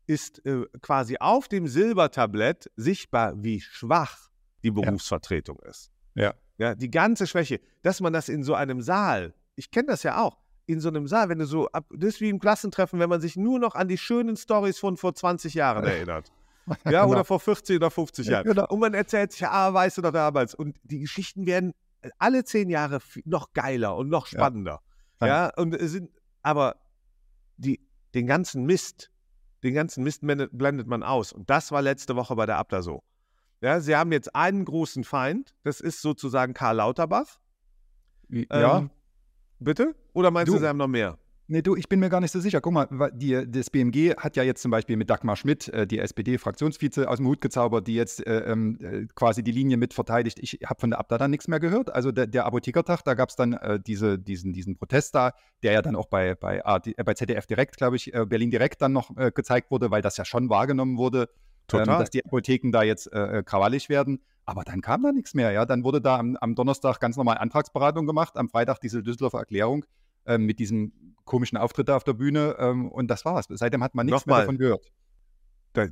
ist 0.06 0.46
äh, 0.46 0.66
quasi 0.82 1.18
auf 1.20 1.48
dem 1.48 1.68
Silbertablett 1.68 2.72
sichtbar, 2.76 3.34
wie 3.44 3.60
schwach 3.60 4.30
die 4.64 4.72
Berufsvertretung 4.72 5.60
ja. 5.64 5.70
ist. 5.70 5.92
Ja. 6.16 6.34
Ja, 6.60 6.74
die 6.74 6.90
ganze 6.90 7.28
Schwäche, 7.28 7.60
dass 7.84 8.02
man 8.02 8.14
das 8.14 8.30
in 8.30 8.44
so 8.44 8.56
einem 8.56 8.82
Saal, 8.82 9.36
ich 9.56 9.70
kenne 9.70 9.88
das 9.88 10.02
ja 10.02 10.24
auch, 10.24 10.38
in 10.66 10.80
so 10.80 10.90
einem 10.90 11.08
Saal, 11.08 11.30
wenn 11.30 11.38
du 11.38 11.46
so, 11.46 11.70
das 11.92 12.16
ist 12.16 12.22
wie 12.22 12.30
im 12.30 12.40
Klassentreffen, 12.40 13.00
wenn 13.00 13.10
man 13.10 13.22
sich 13.22 13.36
nur 13.36 13.60
noch 13.60 13.76
an 13.76 13.88
die 13.88 13.98
schönen 13.98 14.36
Stories 14.36 14.80
von 14.80 14.98
vor 14.98 15.14
20 15.14 15.54
Jahren 15.54 15.84
erinnert. 15.86 16.32
Ja, 16.68 16.76
genau. 16.84 17.10
oder 17.10 17.26
vor 17.26 17.40
40 17.40 17.78
oder 17.78 17.92
50 17.92 18.28
Jahren. 18.28 18.46
Genau. 18.46 18.68
Und 18.68 18.80
man 18.80 18.94
erzählt 18.94 19.32
sich, 19.32 19.48
ah, 19.48 19.74
weißt 19.74 19.98
du 19.98 20.02
noch 20.02 20.12
damals. 20.12 20.54
Und 20.54 20.78
die 20.84 21.00
Geschichten 21.00 21.46
werden 21.46 21.74
äh, 22.02 22.10
alle 22.18 22.44
zehn 22.44 22.70
Jahre 22.70 23.00
noch 23.26 23.54
geiler 23.54 23.96
und 23.96 24.10
noch 24.10 24.28
spannender. 24.28 24.82
Ja, 25.22 25.28
ja 25.28 25.54
und 25.56 25.76
sind, 25.80 26.12
aber 26.42 26.76
die, 27.58 27.80
den 28.14 28.28
ganzen 28.28 28.66
Mist, 28.66 29.12
den 29.64 29.74
ganzen 29.74 30.04
Mist 30.04 30.22
blendet 30.22 30.88
man 30.88 31.04
aus. 31.04 31.34
Und 31.34 31.50
das 31.50 31.72
war 31.72 31.82
letzte 31.82 32.16
Woche 32.16 32.36
bei 32.36 32.46
der 32.46 32.58
Abda 32.58 32.82
so. 32.82 33.04
Ja, 33.62 33.80
sie 33.80 33.96
haben 33.96 34.12
jetzt 34.12 34.36
einen 34.36 34.66
großen 34.66 35.04
Feind, 35.04 35.56
das 35.64 35.82
ist 35.82 36.02
sozusagen 36.02 36.54
Karl 36.54 36.76
Lauterbach. 36.76 37.40
Ja. 38.30 38.80
Ähm, 38.80 38.92
bitte? 39.60 39.96
Oder 40.14 40.30
meinst 40.30 40.50
du, 40.50 40.54
du, 40.54 40.60
sie 40.60 40.68
haben 40.68 40.78
noch 40.78 40.88
mehr? 40.88 41.18
Nee, 41.50 41.62
du, 41.62 41.78
ich 41.78 41.88
bin 41.88 42.02
mir 42.02 42.10
gar 42.10 42.20
nicht 42.20 42.32
so 42.32 42.42
sicher. 42.42 42.60
Guck 42.60 42.74
mal, 42.74 43.12
die, 43.14 43.50
das 43.50 43.70
BMG 43.70 44.18
hat 44.18 44.36
ja 44.36 44.44
jetzt 44.44 44.62
zum 44.62 44.70
Beispiel 44.70 44.98
mit 44.98 45.10
Dagmar 45.10 45.38
Schmidt, 45.38 45.70
äh, 45.70 45.88
die 45.88 46.00
SPD-Fraktionsvize, 46.00 47.10
aus 47.10 47.18
dem 47.18 47.28
Hut 47.28 47.40
gezaubert, 47.40 47.88
die 47.88 47.96
jetzt 47.96 48.26
äh, 48.28 48.52
ähm, 48.52 48.78
äh, 48.82 49.08
quasi 49.16 49.44
die 49.44 49.54
Linie 49.54 49.78
mit 49.78 49.94
verteidigt. 49.94 50.40
Ich 50.42 50.60
habe 50.66 50.82
von 50.82 50.90
der 50.90 51.00
Abda 51.00 51.18
dann 51.18 51.32
nichts 51.32 51.48
mehr 51.48 51.62
gehört. 51.62 51.94
Also 51.94 52.12
der, 52.12 52.28
der 52.28 52.46
Apothekertag, 52.46 53.04
da 53.06 53.14
gab 53.14 53.30
es 53.30 53.38
dann 53.38 53.54
äh, 53.54 53.80
diese, 53.80 54.20
diesen, 54.20 54.52
diesen 54.52 54.76
Protest 54.76 55.16
da, 55.16 55.32
der 55.64 55.72
ja 55.72 55.82
dann 55.82 55.96
auch 55.96 56.08
bei, 56.08 56.36
bei, 56.36 56.66
AD, 56.66 56.94
äh, 56.98 57.04
bei 57.06 57.14
ZDF 57.14 57.46
direkt, 57.46 57.78
glaube 57.78 57.96
ich, 57.96 58.14
äh, 58.14 58.26
Berlin 58.26 58.52
direkt 58.52 58.82
dann 58.82 58.92
noch 58.92 59.16
gezeigt 59.34 59.72
wurde, 59.72 59.90
weil 59.90 60.02
das 60.02 60.18
ja 60.18 60.26
schon 60.26 60.50
wahrgenommen 60.50 60.98
wurde, 60.98 61.30
ähm, 61.72 61.86
dass 61.86 62.10
die 62.10 62.24
Apotheken 62.26 62.72
da 62.72 62.84
jetzt 62.84 63.10
krawallig 63.10 63.90
werden. 63.90 64.20
Aber 64.46 64.64
dann 64.64 64.82
kam 64.82 65.02
da 65.04 65.12
nichts 65.12 65.34
mehr. 65.34 65.52
Ja, 65.52 65.66
Dann 65.66 65.84
wurde 65.84 66.02
da 66.02 66.18
am, 66.18 66.38
am 66.38 66.56
Donnerstag 66.56 67.00
ganz 67.00 67.18
normal 67.18 67.38
Antragsberatung 67.38 68.06
gemacht, 68.06 68.38
am 68.38 68.50
Freitag 68.50 68.80
diese 68.80 69.02
Düsseldorfer 69.02 69.40
Erklärung 69.40 69.86
mit 70.38 70.60
diesem 70.60 70.92
komischen 71.26 71.58
Auftritte 71.58 71.96
auf 71.96 72.04
der 72.04 72.14
Bühne 72.14 72.56
ähm, 72.60 72.90
und 72.90 73.08
das 73.08 73.24
war's. 73.26 73.46
Seitdem 73.50 73.84
hat 73.84 73.96
man 73.96 74.06
nichts 74.06 74.22
Nochmal, 74.22 74.40
mehr 74.40 74.46
davon 74.46 74.58
gehört. 74.58 74.92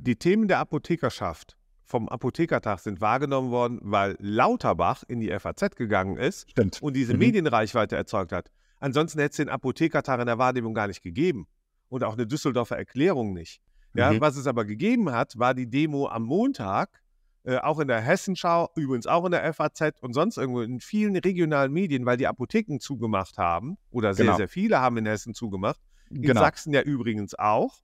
Die 0.06 0.16
Themen 0.16 0.48
der 0.48 0.58
Apothekerschaft 0.58 1.56
vom 1.84 2.08
Apothekertag 2.08 2.80
sind 2.80 3.00
wahrgenommen 3.00 3.50
worden, 3.50 3.78
weil 3.82 4.16
Lauterbach 4.18 5.04
in 5.06 5.20
die 5.20 5.30
FAZ 5.38 5.76
gegangen 5.76 6.16
ist 6.16 6.50
Stimmt. 6.50 6.82
und 6.82 6.94
diese 6.96 7.12
mhm. 7.12 7.20
Medienreichweite 7.20 7.94
erzeugt 7.94 8.32
hat. 8.32 8.50
Ansonsten 8.80 9.20
hätte 9.20 9.30
es 9.30 9.36
den 9.36 9.48
Apothekertag 9.48 10.20
in 10.20 10.26
der 10.26 10.38
Wahrnehmung 10.38 10.74
gar 10.74 10.88
nicht 10.88 11.02
gegeben 11.02 11.46
und 11.88 12.02
auch 12.02 12.14
eine 12.14 12.26
Düsseldorfer 12.26 12.76
Erklärung 12.76 13.32
nicht. 13.32 13.62
Ja, 13.94 14.12
mhm. 14.12 14.20
Was 14.20 14.36
es 14.36 14.46
aber 14.46 14.64
gegeben 14.64 15.12
hat, 15.12 15.38
war 15.38 15.54
die 15.54 15.70
Demo 15.70 16.08
am 16.08 16.24
Montag, 16.24 17.00
äh, 17.46 17.58
auch 17.58 17.78
in 17.78 17.86
der 17.86 18.00
Hessenschau, 18.00 18.70
übrigens 18.74 19.06
auch 19.06 19.24
in 19.24 19.30
der 19.30 19.54
FAZ 19.54 20.00
und 20.00 20.14
sonst 20.14 20.36
irgendwo 20.36 20.62
in 20.62 20.80
vielen 20.80 21.16
regionalen 21.16 21.72
Medien, 21.72 22.04
weil 22.04 22.16
die 22.16 22.26
Apotheken 22.26 22.80
zugemacht 22.80 23.38
haben 23.38 23.78
oder 23.92 24.14
sehr, 24.14 24.26
genau. 24.26 24.36
sehr 24.36 24.48
viele 24.48 24.80
haben 24.80 24.96
in 24.96 25.06
Hessen 25.06 25.32
zugemacht. 25.32 25.80
In 26.10 26.22
genau. 26.22 26.40
Sachsen 26.40 26.72
ja 26.72 26.82
übrigens 26.82 27.38
auch. 27.38 27.82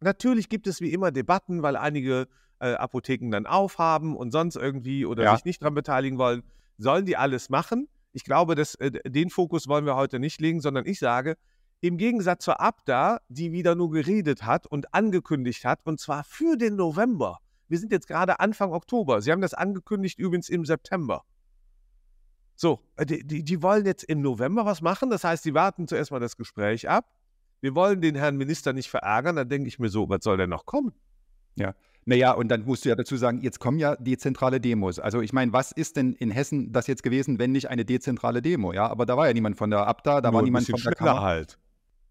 Natürlich 0.00 0.48
gibt 0.48 0.66
es 0.66 0.80
wie 0.80 0.92
immer 0.92 1.12
Debatten, 1.12 1.62
weil 1.62 1.76
einige 1.76 2.26
äh, 2.58 2.72
Apotheken 2.72 3.30
dann 3.30 3.46
aufhaben 3.46 4.16
und 4.16 4.32
sonst 4.32 4.56
irgendwie 4.56 5.06
oder 5.06 5.22
ja. 5.22 5.36
sich 5.36 5.44
nicht 5.44 5.62
daran 5.62 5.74
beteiligen 5.74 6.18
wollen. 6.18 6.42
Sollen 6.76 7.06
die 7.06 7.16
alles 7.16 7.48
machen? 7.48 7.88
Ich 8.12 8.24
glaube, 8.24 8.56
dass, 8.56 8.74
äh, 8.74 8.90
den 9.08 9.30
Fokus 9.30 9.68
wollen 9.68 9.86
wir 9.86 9.94
heute 9.94 10.18
nicht 10.18 10.40
legen, 10.40 10.60
sondern 10.60 10.84
ich 10.84 10.98
sage, 10.98 11.36
im 11.80 11.96
Gegensatz 11.96 12.44
zur 12.44 12.60
Abda, 12.60 13.20
die 13.28 13.52
wieder 13.52 13.76
nur 13.76 13.92
geredet 13.92 14.44
hat 14.44 14.66
und 14.66 14.92
angekündigt 14.92 15.64
hat, 15.64 15.80
und 15.84 16.00
zwar 16.00 16.24
für 16.24 16.56
den 16.56 16.74
November 16.74 17.38
Wir 17.70 17.78
sind 17.78 17.92
jetzt 17.92 18.08
gerade 18.08 18.40
Anfang 18.40 18.72
Oktober. 18.72 19.22
Sie 19.22 19.30
haben 19.30 19.40
das 19.40 19.54
angekündigt 19.54 20.18
übrigens 20.18 20.48
im 20.48 20.64
September. 20.64 21.22
So, 22.56 22.80
äh, 22.96 23.06
die, 23.06 23.24
die, 23.24 23.44
die 23.44 23.62
wollen 23.62 23.86
jetzt 23.86 24.02
im 24.02 24.20
November 24.20 24.66
was 24.66 24.82
machen. 24.82 25.08
Das 25.08 25.22
heißt, 25.22 25.44
sie 25.44 25.54
warten 25.54 25.86
zuerst 25.86 26.10
mal 26.10 26.18
das 26.18 26.36
Gespräch 26.36 26.88
ab. 26.88 27.06
Wir 27.60 27.74
wollen 27.76 28.00
den 28.00 28.16
Herrn 28.16 28.36
Minister 28.36 28.72
nicht 28.72 28.90
verärgern. 28.90 29.36
Dann 29.36 29.48
denke 29.48 29.68
ich 29.68 29.78
mir 29.78 29.88
so, 29.88 30.08
was 30.08 30.24
soll 30.24 30.36
denn 30.36 30.50
noch 30.50 30.66
kommen? 30.66 30.92
Ja. 31.54 31.74
Naja, 32.06 32.32
und 32.32 32.48
dann 32.48 32.64
musst 32.64 32.84
du 32.84 32.88
ja 32.88 32.96
dazu 32.96 33.16
sagen, 33.16 33.40
jetzt 33.40 33.60
kommen 33.60 33.78
ja 33.78 33.94
dezentrale 33.94 34.60
Demos. 34.60 34.98
Also 34.98 35.20
ich 35.20 35.32
meine, 35.32 35.52
was 35.52 35.70
ist 35.70 35.96
denn 35.96 36.14
in 36.14 36.32
Hessen 36.32 36.72
das 36.72 36.88
jetzt 36.88 37.04
gewesen, 37.04 37.38
wenn 37.38 37.52
nicht 37.52 37.68
eine 37.68 37.84
dezentrale 37.84 38.42
Demo? 38.42 38.72
Ja, 38.72 38.88
aber 38.88 39.06
da 39.06 39.16
war 39.16 39.28
ja 39.28 39.32
niemand 39.32 39.56
von 39.56 39.70
der 39.70 39.86
Abda, 39.86 40.20
da 40.20 40.30
Nur 40.30 40.38
war 40.38 40.42
niemand 40.42 40.66
von 40.66 40.80
der 40.80 40.94
Kammer. 40.94 41.22
halt. 41.22 41.58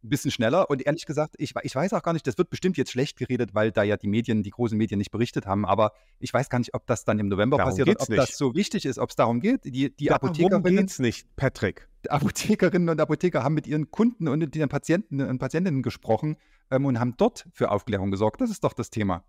Ein 0.02 0.10
bisschen 0.10 0.32
schneller. 0.32 0.70
Und 0.70 0.86
ehrlich 0.86 1.06
gesagt, 1.06 1.36
ich, 1.38 1.54
ich 1.62 1.76
weiß 1.76 1.94
auch 1.94 2.02
gar 2.02 2.14
nicht, 2.14 2.26
das 2.26 2.38
wird 2.38 2.50
bestimmt 2.50 2.78
jetzt 2.78 2.92
schlecht 2.92 3.18
geredet, 3.18 3.54
weil 3.54 3.72
da 3.72 3.84
ja 3.84 3.98
die 3.98 4.08
Medien, 4.08 4.44
die 4.44 4.50
großen 4.50 4.78
Medien 4.78 4.98
nicht 4.98 5.12
berichtet 5.12 5.46
haben. 5.46 5.66
Aber 5.66 5.92
ich 6.20 6.34
weiß 6.34 6.50
gar 6.50 6.60
nicht, 6.60 6.74
ob 6.74 6.88
das 6.88 7.04
dann 7.04 7.20
im 7.20 7.28
November 7.28 7.58
Darum 7.58 7.72
passiert 7.72 7.90
oder 7.90 8.02
ob 8.02 8.10
nicht. 8.10 8.20
das 8.20 8.38
so 8.38 8.56
wichtig 8.56 8.86
ist, 8.86 8.98
ob 8.98 9.10
es 9.10 9.16
darum 9.16 9.42
geht. 9.42 9.66
Die, 9.66 9.96
die 9.96 10.06
Darum 10.06 10.30
Apothekerinnen, 10.30 10.78
geht's 10.78 11.00
nicht, 11.00 11.28
Patrick. 11.36 11.90
Apothekerinnen 12.08 12.90
und 12.90 13.02
Apotheker 13.02 13.44
haben 13.44 13.56
mit 13.56 13.68
ihren 13.68 13.92
Kunden 13.92 14.28
und 14.28 14.40
mit 14.40 14.56
ihren 14.56 14.70
Patienten 14.70 15.22
und 15.22 15.38
Patientinnen 15.38 15.82
gesprochen 15.84 16.38
ähm, 16.72 16.86
und 16.86 17.00
haben 17.00 17.16
dort 17.18 17.46
für 17.52 17.72
Aufklärung 17.72 18.12
gesorgt. 18.12 18.42
Das 18.42 18.50
ist 18.50 18.64
doch 18.64 18.74
das 18.74 18.90
Thema. 18.90 19.24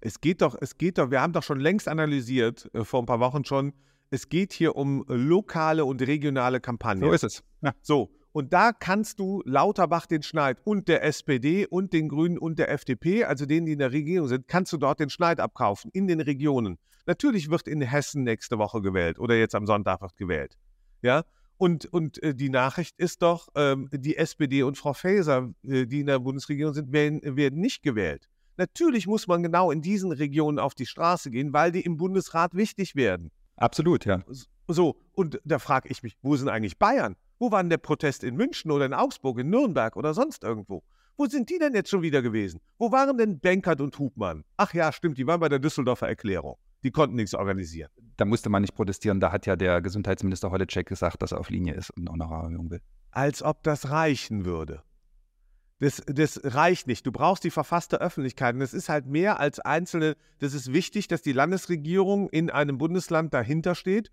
Es 0.00 0.20
geht 0.20 0.42
doch, 0.42 0.56
es 0.60 0.76
geht 0.76 0.98
doch, 0.98 1.10
wir 1.10 1.20
haben 1.20 1.32
doch 1.32 1.42
schon 1.42 1.58
längst 1.58 1.88
analysiert, 1.88 2.70
äh, 2.74 2.84
vor 2.84 3.02
ein 3.02 3.06
paar 3.06 3.20
Wochen 3.20 3.44
schon, 3.44 3.72
es 4.10 4.28
geht 4.28 4.52
hier 4.52 4.76
um 4.76 5.04
lokale 5.08 5.84
und 5.84 6.00
regionale 6.02 6.60
Kampagnen. 6.60 7.08
So 7.08 7.12
ist 7.12 7.24
es. 7.24 7.42
Ja. 7.62 7.72
So, 7.82 8.10
und 8.34 8.52
da 8.52 8.72
kannst 8.72 9.20
du 9.20 9.42
Lauterbach 9.44 10.06
den 10.06 10.24
Schneid 10.24 10.58
und 10.64 10.88
der 10.88 11.04
SPD 11.04 11.66
und 11.66 11.92
den 11.92 12.08
Grünen 12.08 12.36
und 12.36 12.58
der 12.58 12.68
FDP, 12.68 13.22
also 13.22 13.46
denen, 13.46 13.66
die 13.66 13.72
in 13.72 13.78
der 13.78 13.92
Regierung 13.92 14.26
sind, 14.26 14.48
kannst 14.48 14.72
du 14.72 14.76
dort 14.76 14.98
den 14.98 15.08
Schneid 15.08 15.38
abkaufen 15.38 15.88
in 15.94 16.08
den 16.08 16.20
Regionen. 16.20 16.78
Natürlich 17.06 17.48
wird 17.48 17.68
in 17.68 17.80
Hessen 17.80 18.24
nächste 18.24 18.58
Woche 18.58 18.82
gewählt 18.82 19.20
oder 19.20 19.36
jetzt 19.36 19.54
am 19.54 19.66
Sonntag 19.66 20.00
wird 20.00 20.16
gewählt. 20.16 20.58
Ja, 21.00 21.22
und, 21.58 21.86
und 21.86 22.20
äh, 22.24 22.34
die 22.34 22.48
Nachricht 22.48 22.98
ist 22.98 23.22
doch, 23.22 23.50
ähm, 23.54 23.88
die 23.92 24.16
SPD 24.16 24.64
und 24.64 24.76
Frau 24.76 24.94
Faeser, 24.94 25.50
äh, 25.62 25.86
die 25.86 26.00
in 26.00 26.06
der 26.06 26.18
Bundesregierung 26.18 26.74
sind, 26.74 26.92
werden, 26.92 27.20
werden 27.36 27.60
nicht 27.60 27.84
gewählt. 27.84 28.28
Natürlich 28.56 29.06
muss 29.06 29.28
man 29.28 29.44
genau 29.44 29.70
in 29.70 29.80
diesen 29.80 30.10
Regionen 30.10 30.58
auf 30.58 30.74
die 30.74 30.86
Straße 30.86 31.30
gehen, 31.30 31.52
weil 31.52 31.70
die 31.70 31.82
im 31.82 31.96
Bundesrat 31.98 32.56
wichtig 32.56 32.96
werden. 32.96 33.30
Absolut, 33.54 34.04
ja. 34.06 34.24
So, 34.66 34.96
und 35.12 35.40
da 35.44 35.60
frage 35.60 35.88
ich 35.88 36.02
mich, 36.02 36.16
wo 36.20 36.34
sind 36.34 36.48
eigentlich 36.48 36.78
Bayern? 36.78 37.14
Wo 37.44 37.52
war 37.52 37.62
denn 37.62 37.68
der 37.68 37.76
Protest 37.76 38.24
in 38.24 38.36
München 38.36 38.70
oder 38.70 38.86
in 38.86 38.94
Augsburg, 38.94 39.38
in 39.38 39.50
Nürnberg 39.50 39.96
oder 39.96 40.14
sonst 40.14 40.44
irgendwo? 40.44 40.82
Wo 41.18 41.26
sind 41.26 41.50
die 41.50 41.58
denn 41.58 41.74
jetzt 41.74 41.90
schon 41.90 42.00
wieder 42.00 42.22
gewesen? 42.22 42.58
Wo 42.78 42.90
waren 42.90 43.18
denn 43.18 43.38
Benkert 43.38 43.82
und 43.82 43.98
Hubmann? 43.98 44.44
Ach 44.56 44.72
ja, 44.72 44.90
stimmt, 44.92 45.18
die 45.18 45.26
waren 45.26 45.40
bei 45.40 45.50
der 45.50 45.58
Düsseldorfer 45.58 46.08
Erklärung. 46.08 46.56
Die 46.84 46.90
konnten 46.90 47.16
nichts 47.16 47.34
organisieren. 47.34 47.90
Da 48.16 48.24
musste 48.24 48.48
man 48.48 48.62
nicht 48.62 48.74
protestieren. 48.74 49.20
Da 49.20 49.30
hat 49.30 49.44
ja 49.44 49.56
der 49.56 49.82
Gesundheitsminister 49.82 50.50
Holleczek 50.50 50.86
gesagt, 50.86 51.20
dass 51.20 51.32
er 51.32 51.38
auf 51.38 51.50
Linie 51.50 51.74
ist 51.74 51.90
und 51.90 52.08
Honorarium 52.08 52.70
will. 52.70 52.80
Als 53.10 53.42
ob 53.42 53.62
das 53.62 53.90
reichen 53.90 54.46
würde. 54.46 54.82
Das, 55.80 56.02
das 56.06 56.40
reicht 56.44 56.86
nicht. 56.86 57.04
Du 57.04 57.12
brauchst 57.12 57.44
die 57.44 57.50
verfasste 57.50 58.00
Öffentlichkeit. 58.00 58.54
Und 58.54 58.62
es 58.62 58.72
ist 58.72 58.88
halt 58.88 59.04
mehr 59.04 59.38
als 59.38 59.60
einzelne. 59.60 60.16
Das 60.38 60.54
ist 60.54 60.72
wichtig, 60.72 61.08
dass 61.08 61.20
die 61.20 61.32
Landesregierung 61.32 62.30
in 62.30 62.48
einem 62.48 62.78
Bundesland 62.78 63.34
dahinter 63.34 63.74
steht. 63.74 64.10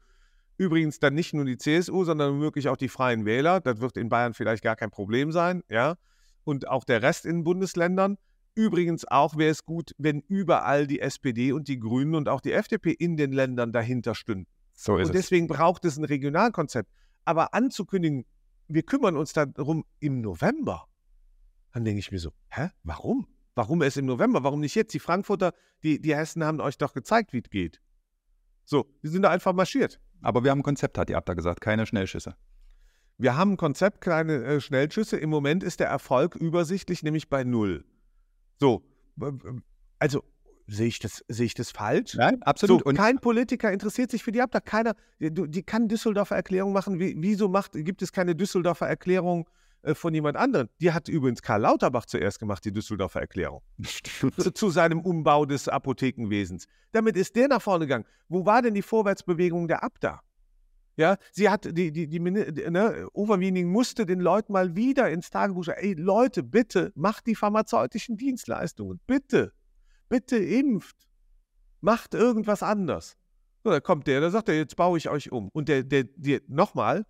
Übrigens 0.62 1.00
dann 1.00 1.16
nicht 1.16 1.34
nur 1.34 1.44
die 1.44 1.58
CSU, 1.58 2.04
sondern 2.04 2.40
wirklich 2.40 2.70
auch 2.70 2.78
die 2.78 2.88
Freien 2.88 3.26
Wähler. 3.26 3.62
Das 3.62 3.82
wird 3.82 3.98
in 3.98 4.10
Bayern 4.10 4.36
vielleicht 4.36 4.62
gar 4.62 4.76
kein 4.76 4.92
Problem 4.92 5.32
sein, 5.32 5.64
ja. 5.72 5.96
Und 6.44 6.68
auch 6.68 6.84
der 6.84 7.02
Rest 7.02 7.26
in 7.26 7.44
Bundesländern. 7.44 8.20
Übrigens 8.54 9.08
auch 9.08 9.36
wäre 9.38 9.50
es 9.50 9.66
gut, 9.66 9.96
wenn 9.98 10.20
überall 10.20 10.86
die 10.86 11.00
SPD 11.00 11.52
und 11.52 11.68
die 11.68 11.80
Grünen 11.80 12.14
und 12.14 12.30
auch 12.30 12.42
die 12.42 12.52
FDP 12.52 12.92
in 12.92 13.18
den 13.18 13.32
Ländern 13.32 13.72
dahinter 13.72 14.14
stünden. 14.14 14.46
So 14.74 14.98
ist 14.98 15.10
Und 15.10 15.16
es. 15.16 15.22
deswegen 15.24 15.48
braucht 15.48 15.84
es 15.84 15.98
ein 15.98 16.04
Regionalkonzept. 16.04 16.92
Aber 17.26 17.56
anzukündigen, 17.56 18.26
wir 18.68 18.84
kümmern 18.84 19.18
uns 19.18 19.34
darum 19.34 19.84
im 20.00 20.22
November, 20.22 20.88
dann 21.74 21.86
denke 21.86 22.02
ich 22.02 22.12
mir 22.12 22.20
so, 22.20 22.34
hä, 22.52 22.70
warum? 22.84 23.26
Warum 23.56 23.82
erst 23.82 23.98
im 23.98 24.06
November? 24.06 24.44
Warum 24.44 24.60
nicht 24.60 24.76
jetzt? 24.76 24.94
Die 24.94 25.00
Frankfurter, 25.00 25.54
die, 25.82 26.00
die 26.00 26.16
Hessen 26.16 26.44
haben 26.44 26.62
euch 26.62 26.78
doch 26.78 26.94
gezeigt, 26.94 27.34
wie 27.34 27.40
es 27.40 27.50
geht. 27.50 27.82
So, 28.64 28.86
die 29.02 29.08
sind 29.08 29.24
da 29.24 29.32
einfach 29.32 29.54
marschiert. 29.54 30.00
Aber 30.22 30.44
wir 30.44 30.52
haben 30.52 30.60
ein 30.60 30.64
Konzept, 30.64 30.98
hat 30.98 31.10
die 31.10 31.16
Abda 31.16 31.34
gesagt, 31.34 31.62
keine 31.62 31.86
Schnellschüsse. 31.86 32.36
Wir 33.18 33.36
haben 33.38 33.52
ein 33.52 33.58
Konzept, 33.58 34.02
kleine 34.02 34.44
äh, 34.44 34.62
Schnellschüsse. 34.62 35.18
Im 35.18 35.30
Moment 35.30 35.64
ist 35.64 35.80
der 35.80 35.88
Erfolg 35.88 36.36
übersichtlich, 36.36 37.04
nämlich 37.04 37.30
bei 37.30 37.44
null. 37.44 37.86
So, 38.60 38.84
also 40.00 40.24
sehe 40.68 40.88
ich 40.88 41.00
das, 41.00 41.24
sehe 41.28 41.46
ich 41.46 41.54
das 41.54 41.72
falsch? 41.72 42.16
Nein, 42.16 42.42
absolut. 42.44 42.80
So, 42.80 42.86
und 42.86 42.96
kein 42.96 43.20
Politiker 43.20 43.72
interessiert 43.72 44.10
sich 44.10 44.24
für 44.24 44.32
die 44.32 44.42
Abda. 44.42 44.60
Keiner, 44.60 44.96
die, 45.20 45.32
die 45.32 45.64
kann 45.64 45.88
Düsseldorfer 45.88 46.36
Erklärung 46.36 46.74
machen. 46.74 47.00
Wie, 47.00 47.16
wieso 47.18 47.50
macht, 47.50 47.74
gibt 47.74 48.02
es 48.02 48.12
keine 48.12 48.36
Düsseldorfer 48.36 48.88
Erklärung 48.88 49.48
von 49.94 50.14
jemand 50.14 50.38
anderem? 50.38 50.70
Die 50.80 50.92
hat 50.92 51.08
übrigens 51.08 51.42
Karl 51.42 51.62
Lauterbach 51.62 52.06
zuerst 52.06 52.40
gemacht, 52.40 52.64
die 52.66 52.72
Düsseldorfer 52.72 53.22
Erklärung. 53.22 53.62
zu, 54.38 54.52
zu 54.52 54.70
seinem 54.70 55.02
Umbau 55.02 55.46
des 55.46 55.68
Apothekenwesens. 55.68 56.68
Damit 56.92 57.18
ist 57.18 57.36
der 57.36 57.48
nach 57.48 57.62
vorne 57.62 57.86
gegangen. 57.86 58.06
Wo 58.28 58.46
war 58.46 58.62
denn 58.62 58.74
die 58.74 58.82
Vorwärtsbewegung 58.82 59.68
der 59.68 59.84
Abda? 59.84 60.22
Ja, 60.98 61.18
sie 61.32 61.50
hat, 61.50 61.66
die, 61.66 61.92
die, 61.92 62.08
die, 62.08 62.20
ne, 62.20 63.08
Overweening 63.14 63.72
musste 63.72 64.06
den 64.06 64.20
Leuten 64.20 64.54
mal 64.54 64.76
wieder 64.76 65.10
ins 65.10 65.30
Tagebuch 65.30 65.64
schreiben, 65.64 65.82
ey 65.82 65.94
Leute, 65.94 66.44
bitte, 66.44 66.92
macht 66.96 67.28
die 67.28 67.36
pharmazeutischen 67.36 68.18
Dienstleistungen, 68.18 69.00
bitte, 69.08 69.54
bitte 70.10 70.38
impft, 70.38 71.08
macht 71.80 72.14
irgendwas 72.14 72.62
anders. 72.62 73.16
So, 73.64 73.70
da 73.70 73.80
kommt 73.80 74.08
der, 74.08 74.22
da 74.22 74.30
sagt 74.30 74.50
er, 74.50 74.56
jetzt 74.56 74.76
baue 74.76 74.98
ich 74.98 75.10
euch 75.10 75.32
um. 75.32 75.50
Und 75.54 75.70
der, 75.70 75.84
der, 75.84 76.04
der 76.04 76.42
nochmal, 76.48 77.06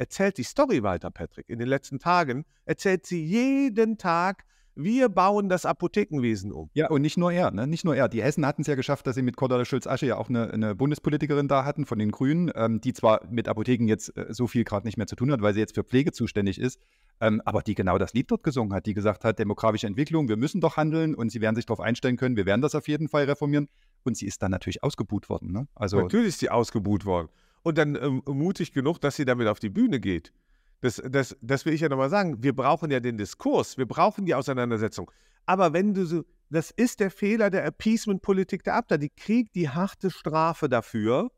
erzählt 0.00 0.38
die 0.38 0.44
Story 0.44 0.82
weiter, 0.82 1.10
Patrick. 1.10 1.48
In 1.48 1.58
den 1.58 1.68
letzten 1.68 1.98
Tagen 1.98 2.46
erzählt 2.64 3.04
sie 3.04 3.22
jeden 3.22 3.98
Tag, 3.98 4.44
wir 4.74 5.10
bauen 5.10 5.50
das 5.50 5.66
Apothekenwesen 5.66 6.52
um. 6.52 6.70
Ja, 6.72 6.88
und 6.88 7.02
nicht 7.02 7.18
nur 7.18 7.30
er, 7.32 7.50
ne? 7.50 7.66
Nicht 7.66 7.84
nur 7.84 7.94
er. 7.94 8.08
Die 8.08 8.22
Hessen 8.22 8.46
hatten 8.46 8.62
es 8.62 8.68
ja 8.68 8.76
geschafft, 8.76 9.06
dass 9.06 9.14
sie 9.14 9.22
mit 9.22 9.36
Cordula 9.36 9.66
Schulz-Asche 9.66 10.06
ja 10.06 10.16
auch 10.16 10.30
eine, 10.30 10.50
eine 10.50 10.74
Bundespolitikerin 10.74 11.48
da 11.48 11.66
hatten 11.66 11.84
von 11.84 11.98
den 11.98 12.12
Grünen, 12.12 12.50
ähm, 12.54 12.80
die 12.80 12.94
zwar 12.94 13.26
mit 13.30 13.46
Apotheken 13.46 13.88
jetzt 13.88 14.16
äh, 14.16 14.26
so 14.30 14.46
viel 14.46 14.64
gerade 14.64 14.86
nicht 14.86 14.96
mehr 14.96 15.06
zu 15.06 15.16
tun 15.16 15.30
hat, 15.32 15.42
weil 15.42 15.52
sie 15.52 15.60
jetzt 15.60 15.74
für 15.74 15.84
Pflege 15.84 16.12
zuständig 16.12 16.58
ist, 16.58 16.80
ähm, 17.20 17.42
aber 17.44 17.60
die 17.60 17.74
genau 17.74 17.98
das 17.98 18.14
Lied 18.14 18.30
dort 18.30 18.42
gesungen 18.42 18.72
hat, 18.72 18.86
die 18.86 18.94
gesagt 18.94 19.24
hat, 19.24 19.38
demografische 19.38 19.86
Entwicklung, 19.86 20.30
wir 20.30 20.38
müssen 20.38 20.62
doch 20.62 20.78
handeln 20.78 21.14
und 21.14 21.30
sie 21.30 21.42
werden 21.42 21.56
sich 21.56 21.66
darauf 21.66 21.80
einstellen 21.80 22.16
können, 22.16 22.36
wir 22.36 22.46
werden 22.46 22.62
das 22.62 22.74
auf 22.74 22.88
jeden 22.88 23.08
Fall 23.08 23.24
reformieren. 23.24 23.68
Und 24.02 24.16
sie 24.16 24.24
ist 24.24 24.40
dann 24.40 24.50
natürlich 24.50 24.82
ausgebuht 24.82 25.28
worden. 25.28 25.52
Ne? 25.52 25.68
Also 25.74 26.00
Natürlich 26.00 26.28
ist 26.28 26.40
sie 26.40 26.48
ausgebuht 26.48 27.04
worden. 27.04 27.28
Und 27.62 27.78
dann 27.78 27.94
ähm, 27.96 28.22
mutig 28.26 28.72
genug, 28.72 29.00
dass 29.00 29.16
sie 29.16 29.24
damit 29.24 29.46
auf 29.46 29.58
die 29.58 29.68
Bühne 29.68 30.00
geht. 30.00 30.32
Das, 30.80 31.02
das, 31.04 31.36
das 31.42 31.66
will 31.66 31.74
ich 31.74 31.82
ja 31.82 31.88
nochmal 31.88 32.08
sagen. 32.08 32.42
Wir 32.42 32.54
brauchen 32.54 32.90
ja 32.90 33.00
den 33.00 33.18
Diskurs, 33.18 33.76
wir 33.76 33.86
brauchen 33.86 34.24
die 34.24 34.34
Auseinandersetzung. 34.34 35.10
Aber 35.44 35.72
wenn 35.72 35.92
du 35.92 36.06
so, 36.06 36.24
das 36.50 36.70
ist 36.70 37.00
der 37.00 37.10
Fehler 37.10 37.48
der 37.48 37.64
Appeasement-Politik 37.64 38.64
der 38.64 38.74
Abda. 38.74 38.96
Die 38.96 39.10
kriegt 39.10 39.54
die 39.54 39.68
harte 39.68 40.10
Strafe 40.10 40.68
dafür, 40.68 41.30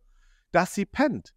dass 0.52 0.74
sie 0.74 0.86
pennt. 0.86 1.34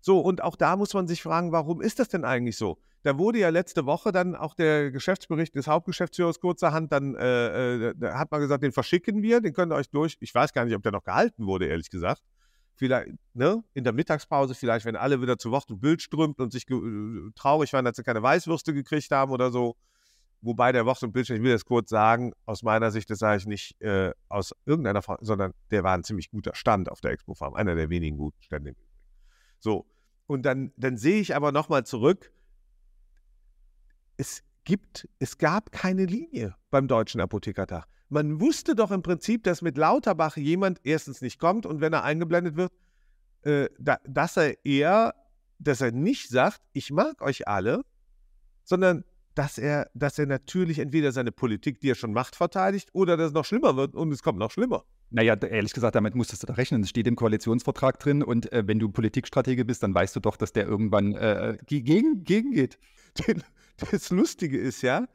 So, 0.00 0.20
und 0.20 0.42
auch 0.42 0.56
da 0.56 0.76
muss 0.76 0.94
man 0.94 1.06
sich 1.06 1.22
fragen, 1.22 1.52
warum 1.52 1.82
ist 1.82 1.98
das 1.98 2.08
denn 2.08 2.24
eigentlich 2.24 2.56
so? 2.56 2.78
Da 3.02 3.18
wurde 3.18 3.38
ja 3.38 3.50
letzte 3.50 3.84
Woche 3.86 4.12
dann 4.12 4.34
auch 4.34 4.54
der 4.54 4.90
Geschäftsbericht 4.90 5.54
des 5.54 5.66
Hauptgeschäftsführers 5.66 6.40
kurzerhand, 6.40 6.92
dann 6.92 7.14
äh, 7.14 7.90
äh, 7.90 7.94
hat 8.12 8.30
man 8.30 8.40
gesagt, 8.40 8.62
den 8.62 8.72
verschicken 8.72 9.22
wir, 9.22 9.40
den 9.40 9.52
könnt 9.52 9.72
ihr 9.72 9.76
euch 9.76 9.90
durch. 9.90 10.16
Ich 10.20 10.34
weiß 10.34 10.52
gar 10.52 10.64
nicht, 10.64 10.74
ob 10.74 10.82
der 10.82 10.92
noch 10.92 11.04
gehalten 11.04 11.46
wurde, 11.46 11.66
ehrlich 11.66 11.90
gesagt. 11.90 12.22
Vielleicht, 12.80 13.10
ne, 13.34 13.62
in 13.74 13.84
der 13.84 13.92
Mittagspause, 13.92 14.54
vielleicht, 14.54 14.86
wenn 14.86 14.96
alle 14.96 15.20
wieder 15.20 15.36
zu 15.36 15.50
Wort 15.50 15.70
und 15.70 15.80
Bild 15.80 16.00
strömten 16.00 16.42
und 16.42 16.50
sich 16.50 16.66
äh, 16.70 17.30
traurig 17.34 17.74
waren, 17.74 17.84
dass 17.84 17.96
sie 17.96 18.02
keine 18.02 18.22
Weißwürste 18.22 18.72
gekriegt 18.72 19.10
haben 19.10 19.32
oder 19.32 19.50
so. 19.50 19.76
Wobei 20.40 20.72
der 20.72 20.86
Wort 20.86 21.02
und 21.02 21.12
Bild, 21.12 21.28
ich 21.28 21.42
will 21.42 21.52
das 21.52 21.66
kurz 21.66 21.90
sagen, 21.90 22.32
aus 22.46 22.62
meiner 22.62 22.90
Sicht, 22.90 23.10
das 23.10 23.18
sage 23.18 23.36
ich 23.36 23.46
nicht 23.46 23.78
äh, 23.82 24.14
aus 24.30 24.54
irgendeiner 24.64 25.02
Frage, 25.02 25.22
sondern 25.26 25.52
der 25.70 25.84
war 25.84 25.92
ein 25.92 26.04
ziemlich 26.04 26.30
guter 26.30 26.54
Stand 26.54 26.90
auf 26.90 27.02
der 27.02 27.10
Expo 27.10 27.34
Farm, 27.34 27.52
einer 27.52 27.74
der 27.74 27.90
wenigen 27.90 28.16
guten 28.16 28.42
Stände. 28.42 28.74
So, 29.58 29.84
und 30.26 30.46
dann, 30.46 30.72
dann 30.78 30.96
sehe 30.96 31.20
ich 31.20 31.36
aber 31.36 31.52
nochmal 31.52 31.84
zurück, 31.84 32.32
es 34.16 34.42
gibt, 34.64 35.06
es 35.18 35.36
gab 35.36 35.70
keine 35.70 36.06
Linie 36.06 36.56
beim 36.70 36.88
Deutschen 36.88 37.20
Apothekertag. 37.20 37.86
Man 38.10 38.40
wusste 38.40 38.74
doch 38.74 38.90
im 38.90 39.02
Prinzip, 39.02 39.44
dass 39.44 39.62
mit 39.62 39.78
Lauterbach 39.78 40.36
jemand 40.36 40.80
erstens 40.82 41.20
nicht 41.22 41.38
kommt 41.38 41.64
und 41.64 41.80
wenn 41.80 41.92
er 41.92 42.02
eingeblendet 42.04 42.56
wird, 42.56 42.72
äh, 43.42 43.68
da, 43.78 43.98
dass 44.06 44.36
er 44.36 44.64
eher, 44.66 45.14
dass 45.58 45.80
er 45.80 45.92
nicht 45.92 46.28
sagt, 46.28 46.60
ich 46.72 46.90
mag 46.90 47.22
euch 47.22 47.46
alle, 47.48 47.82
sondern 48.64 49.04
dass 49.36 49.58
er, 49.58 49.88
dass 49.94 50.18
er 50.18 50.26
natürlich 50.26 50.80
entweder 50.80 51.12
seine 51.12 51.30
Politik, 51.32 51.80
die 51.80 51.90
er 51.90 51.94
schon 51.94 52.12
macht, 52.12 52.34
verteidigt 52.34 52.90
oder 52.92 53.16
dass 53.16 53.28
es 53.28 53.32
noch 53.32 53.44
schlimmer 53.44 53.76
wird 53.76 53.94
und 53.94 54.10
es 54.12 54.22
kommt 54.22 54.38
noch 54.38 54.50
schlimmer. 54.50 54.84
Naja, 55.10 55.34
ehrlich 55.34 55.72
gesagt, 55.72 55.94
damit 55.94 56.14
musstest 56.14 56.42
du 56.42 56.46
da 56.48 56.54
rechnen. 56.54 56.82
Es 56.82 56.90
steht 56.90 57.06
im 57.06 57.16
Koalitionsvertrag 57.16 57.98
drin 58.00 58.22
und 58.22 58.52
äh, 58.52 58.66
wenn 58.66 58.78
du 58.80 58.90
Politikstratege 58.90 59.64
bist, 59.64 59.82
dann 59.82 59.94
weißt 59.94 60.14
du 60.16 60.20
doch, 60.20 60.36
dass 60.36 60.52
der 60.52 60.66
irgendwann 60.66 61.14
äh, 61.14 61.58
ge- 61.66 61.80
gegen, 61.80 62.24
gegen 62.24 62.50
geht. 62.52 62.78
Das 63.90 64.10
Lustige 64.10 64.58
ist 64.58 64.82
ja, 64.82 65.06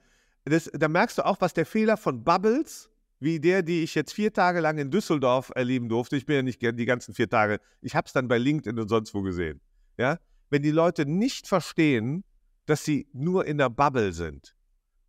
das, 0.45 0.69
da 0.73 0.87
merkst 0.87 1.17
du 1.17 1.25
auch, 1.25 1.41
was 1.41 1.53
der 1.53 1.65
Fehler 1.65 1.97
von 1.97 2.23
Bubbles 2.23 2.89
wie 3.19 3.39
der, 3.39 3.63
die 3.63 3.83
ich 3.83 3.95
jetzt 3.95 4.13
vier 4.13 4.33
Tage 4.33 4.59
lang 4.59 4.77
in 4.77 4.91
Düsseldorf 4.91 5.51
erleben 5.55 5.89
durfte. 5.89 6.17
Ich 6.17 6.25
bin 6.25 6.35
ja 6.35 6.41
nicht 6.43 6.61
die 6.61 6.85
ganzen 6.85 7.13
vier 7.13 7.29
Tage. 7.29 7.59
Ich 7.81 7.95
habe 7.95 8.05
es 8.05 8.13
dann 8.13 8.27
bei 8.27 8.37
LinkedIn 8.37 8.79
und 8.79 8.89
sonst 8.89 9.13
wo 9.13 9.21
gesehen. 9.21 9.61
Ja, 9.97 10.19
wenn 10.49 10.61
die 10.61 10.71
Leute 10.71 11.05
nicht 11.05 11.47
verstehen, 11.47 12.23
dass 12.65 12.83
sie 12.83 13.07
nur 13.13 13.45
in 13.45 13.57
der 13.57 13.69
Bubble 13.69 14.11
sind 14.11 14.55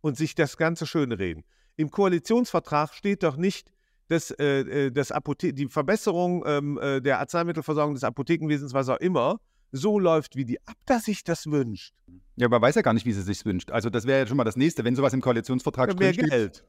und 0.01 0.17
sich 0.17 0.35
das 0.35 0.57
Ganze 0.57 0.87
schön 0.87 1.11
reden. 1.11 1.43
Im 1.75 1.91
Koalitionsvertrag 1.91 2.93
steht 2.93 3.23
doch 3.23 3.35
nicht, 3.35 3.71
dass, 4.07 4.31
äh, 4.31 4.87
äh 4.87 4.91
das 4.91 5.13
die 5.41 5.67
Verbesserung 5.67 6.43
ähm, 6.45 6.79
äh, 6.81 7.01
der 7.01 7.19
Arzneimittelversorgung 7.19 7.93
des 7.93 8.03
Apothekenwesens, 8.03 8.73
was 8.73 8.89
auch 8.89 8.97
immer, 8.97 9.39
so 9.77 9.99
läuft, 9.99 10.35
wie 10.35 10.45
die 10.45 10.59
Abda 10.67 10.99
sich 10.99 11.23
das 11.23 11.47
wünscht. 11.47 11.93
Ja, 12.35 12.47
aber 12.47 12.61
weiß 12.61 12.75
ja 12.75 12.81
gar 12.81 12.93
nicht, 12.93 13.05
wie 13.05 13.13
sie 13.13 13.21
sich 13.21 13.45
wünscht. 13.45 13.71
Also 13.71 13.89
das 13.89 14.05
wäre 14.05 14.19
ja 14.19 14.27
schon 14.27 14.37
mal 14.37 14.43
das 14.43 14.55
Nächste, 14.55 14.83
wenn 14.83 14.95
sowas 14.95 15.13
im 15.13 15.21
Koalitionsvertrag 15.21 15.89
ja, 15.89 15.95
mehr 15.95 16.13
steht. 16.13 16.29
Geld. 16.29 16.63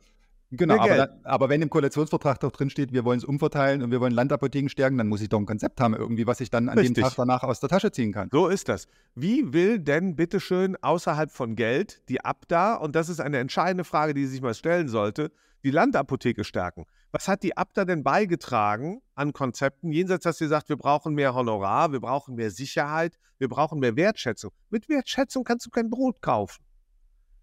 Genau, 0.51 0.79
aber, 0.79 0.97
dann, 0.97 1.11
aber, 1.25 1.49
wenn 1.51 1.61
im 1.61 1.69
Koalitionsvertrag 1.69 2.41
doch 2.41 2.51
drin 2.51 2.71
steht, 2.71 2.93
wir 2.93 3.05
wollen 3.05 3.19
es 3.19 3.25
umverteilen 3.25 3.83
und 3.83 3.91
wir 3.91 4.01
wollen 4.01 4.13
Landapotheken 4.13 4.71
stärken, 4.71 4.97
dann 4.97 5.07
muss 5.07 5.21
ich 5.21 5.29
doch 5.29 5.39
ein 5.39 5.45
Konzept 5.45 5.79
haben, 5.79 5.95
irgendwie, 5.95 6.27
was 6.27 6.41
ich 6.41 6.49
dann 6.49 6.71
an 6.71 6.79
Richtig. 6.79 6.97
dem 6.97 7.05
Tag 7.05 7.15
danach 7.17 7.43
aus 7.43 7.61
der 7.61 7.69
Tasche 7.69 7.93
ziehen 7.93 8.13
kann. 8.13 8.31
So 8.33 8.49
ist 8.49 8.69
das. 8.71 8.87
Wie 9.15 9.53
will 9.53 9.79
denn 9.79 10.17
bitteschön 10.17 10.77
außerhalb 10.81 11.31
von 11.31 11.55
Geld 11.55 12.01
die 12.09 12.25
Abda, 12.25 12.77
und 12.77 12.97
das 12.97 13.11
ist 13.11 13.21
eine 13.21 13.39
entscheidende 13.39 13.85
Frage, 13.85 14.15
die 14.15 14.25
sich 14.25 14.41
mal 14.41 14.55
stellen 14.55 14.89
sollte, 14.89 15.31
die 15.65 15.71
Landapotheke 15.71 16.45
stärken? 16.45 16.87
Was 17.13 17.29
hat 17.29 17.43
die 17.43 17.57
Abda 17.57 17.85
denn 17.85 18.03
beigetragen 18.03 19.03
an 19.15 19.35
Konzepten, 19.35 19.93
jenseits, 19.93 20.25
dass 20.25 20.39
sie 20.39 20.49
sagt, 20.49 20.71
wir 20.71 20.77
brauchen 20.77 21.15
mehr 21.15 21.35
Honorar, 21.35 21.93
wir 21.93 22.01
brauchen 22.01 22.37
mehr 22.37 22.51
Sicherheit, 22.51 23.19
wir 23.37 23.49
brauchen 23.49 23.81
mehr 23.81 23.97
Wertschätzung? 23.97 24.53
Mit 24.71 24.89
Wertschätzung 24.89 25.45
kannst 25.45 25.67
du 25.67 25.71
kein 25.71 25.91
Brot 25.91 26.23
kaufen. 26.23 26.63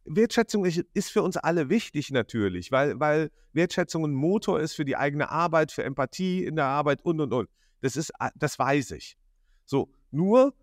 Wertschätzung 0.05 0.65
ist 0.65 1.09
für 1.09 1.23
uns 1.23 1.37
alle 1.37 1.69
wichtig 1.69 2.11
natürlich, 2.11 2.71
weil, 2.71 2.99
weil 2.99 3.31
Wertschätzung 3.53 4.05
ein 4.05 4.13
Motor 4.13 4.59
ist 4.59 4.73
für 4.73 4.85
die 4.85 4.95
eigene 4.95 5.29
Arbeit, 5.29 5.71
für 5.71 5.83
Empathie 5.83 6.43
in 6.43 6.55
der 6.55 6.65
Arbeit 6.65 7.01
und 7.03 7.19
und 7.19 7.33
und. 7.33 7.49
Das 7.81 7.95
ist, 7.95 8.11
das 8.35 8.57
weiß 8.57 8.91
ich. 8.91 9.17
So, 9.65 9.89
nur 10.11 10.53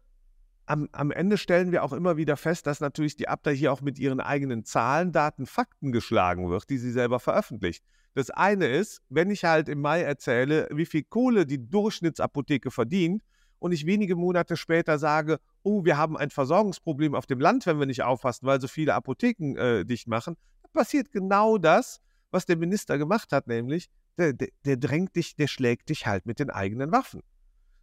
am, 0.66 0.88
am 0.92 1.11
Ende 1.11 1.38
stellen 1.38 1.72
wir 1.72 1.82
auch 1.82 1.92
immer 1.92 2.16
wieder 2.16 2.37
fest, 2.37 2.66
dass 2.66 2.80
natürlich 2.80 3.16
die 3.16 3.28
Abda 3.28 3.50
hier 3.50 3.72
auch 3.72 3.80
mit 3.80 3.99
ihren 3.99 4.20
eigenen 4.20 4.64
Zahlen, 4.64 5.12
Daten, 5.12 5.46
Fakten 5.46 5.92
geschlagen 5.92 6.49
wird, 6.49 6.70
die 6.70 6.78
sie 6.78 6.92
selber 6.92 7.20
veröffentlicht. 7.20 7.84
Das 8.14 8.30
eine 8.30 8.66
ist, 8.66 9.02
wenn 9.08 9.30
ich 9.30 9.44
halt 9.44 9.68
im 9.68 9.80
Mai 9.80 10.02
erzähle, 10.02 10.68
wie 10.70 10.87
viel 10.87 11.02
Kohle 11.02 11.46
die 11.46 11.68
Durchschnittsapotheke 11.68 12.70
verdient, 12.70 13.22
und 13.62 13.71
ich 13.71 13.87
wenige 13.87 14.16
Monate 14.16 14.57
später 14.57 14.99
sage, 14.99 15.38
oh, 15.62 15.85
wir 15.85 15.97
haben 15.97 16.16
ein 16.16 16.31
Versorgungsproblem 16.31 17.14
auf 17.14 17.26
dem 17.26 17.38
Land, 17.38 17.64
wenn 17.64 17.78
wir 17.78 17.87
nicht 17.87 18.02
aufpassen, 18.02 18.45
weil 18.45 18.61
so 18.61 18.66
viele 18.66 18.92
Apotheken 18.92 19.57
äh, 19.57 19.85
dicht 19.85 20.09
machen, 20.09 20.37
passiert 20.73 21.12
genau 21.12 21.59
das, 21.59 22.00
was 22.33 22.45
der 22.45 22.57
Minister 22.57 22.99
gemacht 22.99 23.31
hat, 23.31 23.47
nämlich 23.47 23.88
der, 24.19 24.33
der, 24.33 24.49
der 24.64 24.76
drängt 24.78 25.14
dich, 25.14 25.37
der 25.37 25.47
schlägt 25.47 25.90
dich 25.90 26.09
halt 26.09 26.26
mit 26.26 26.40
den 26.40 26.50
eigenen 26.50 26.90
Waffen. 26.90 27.23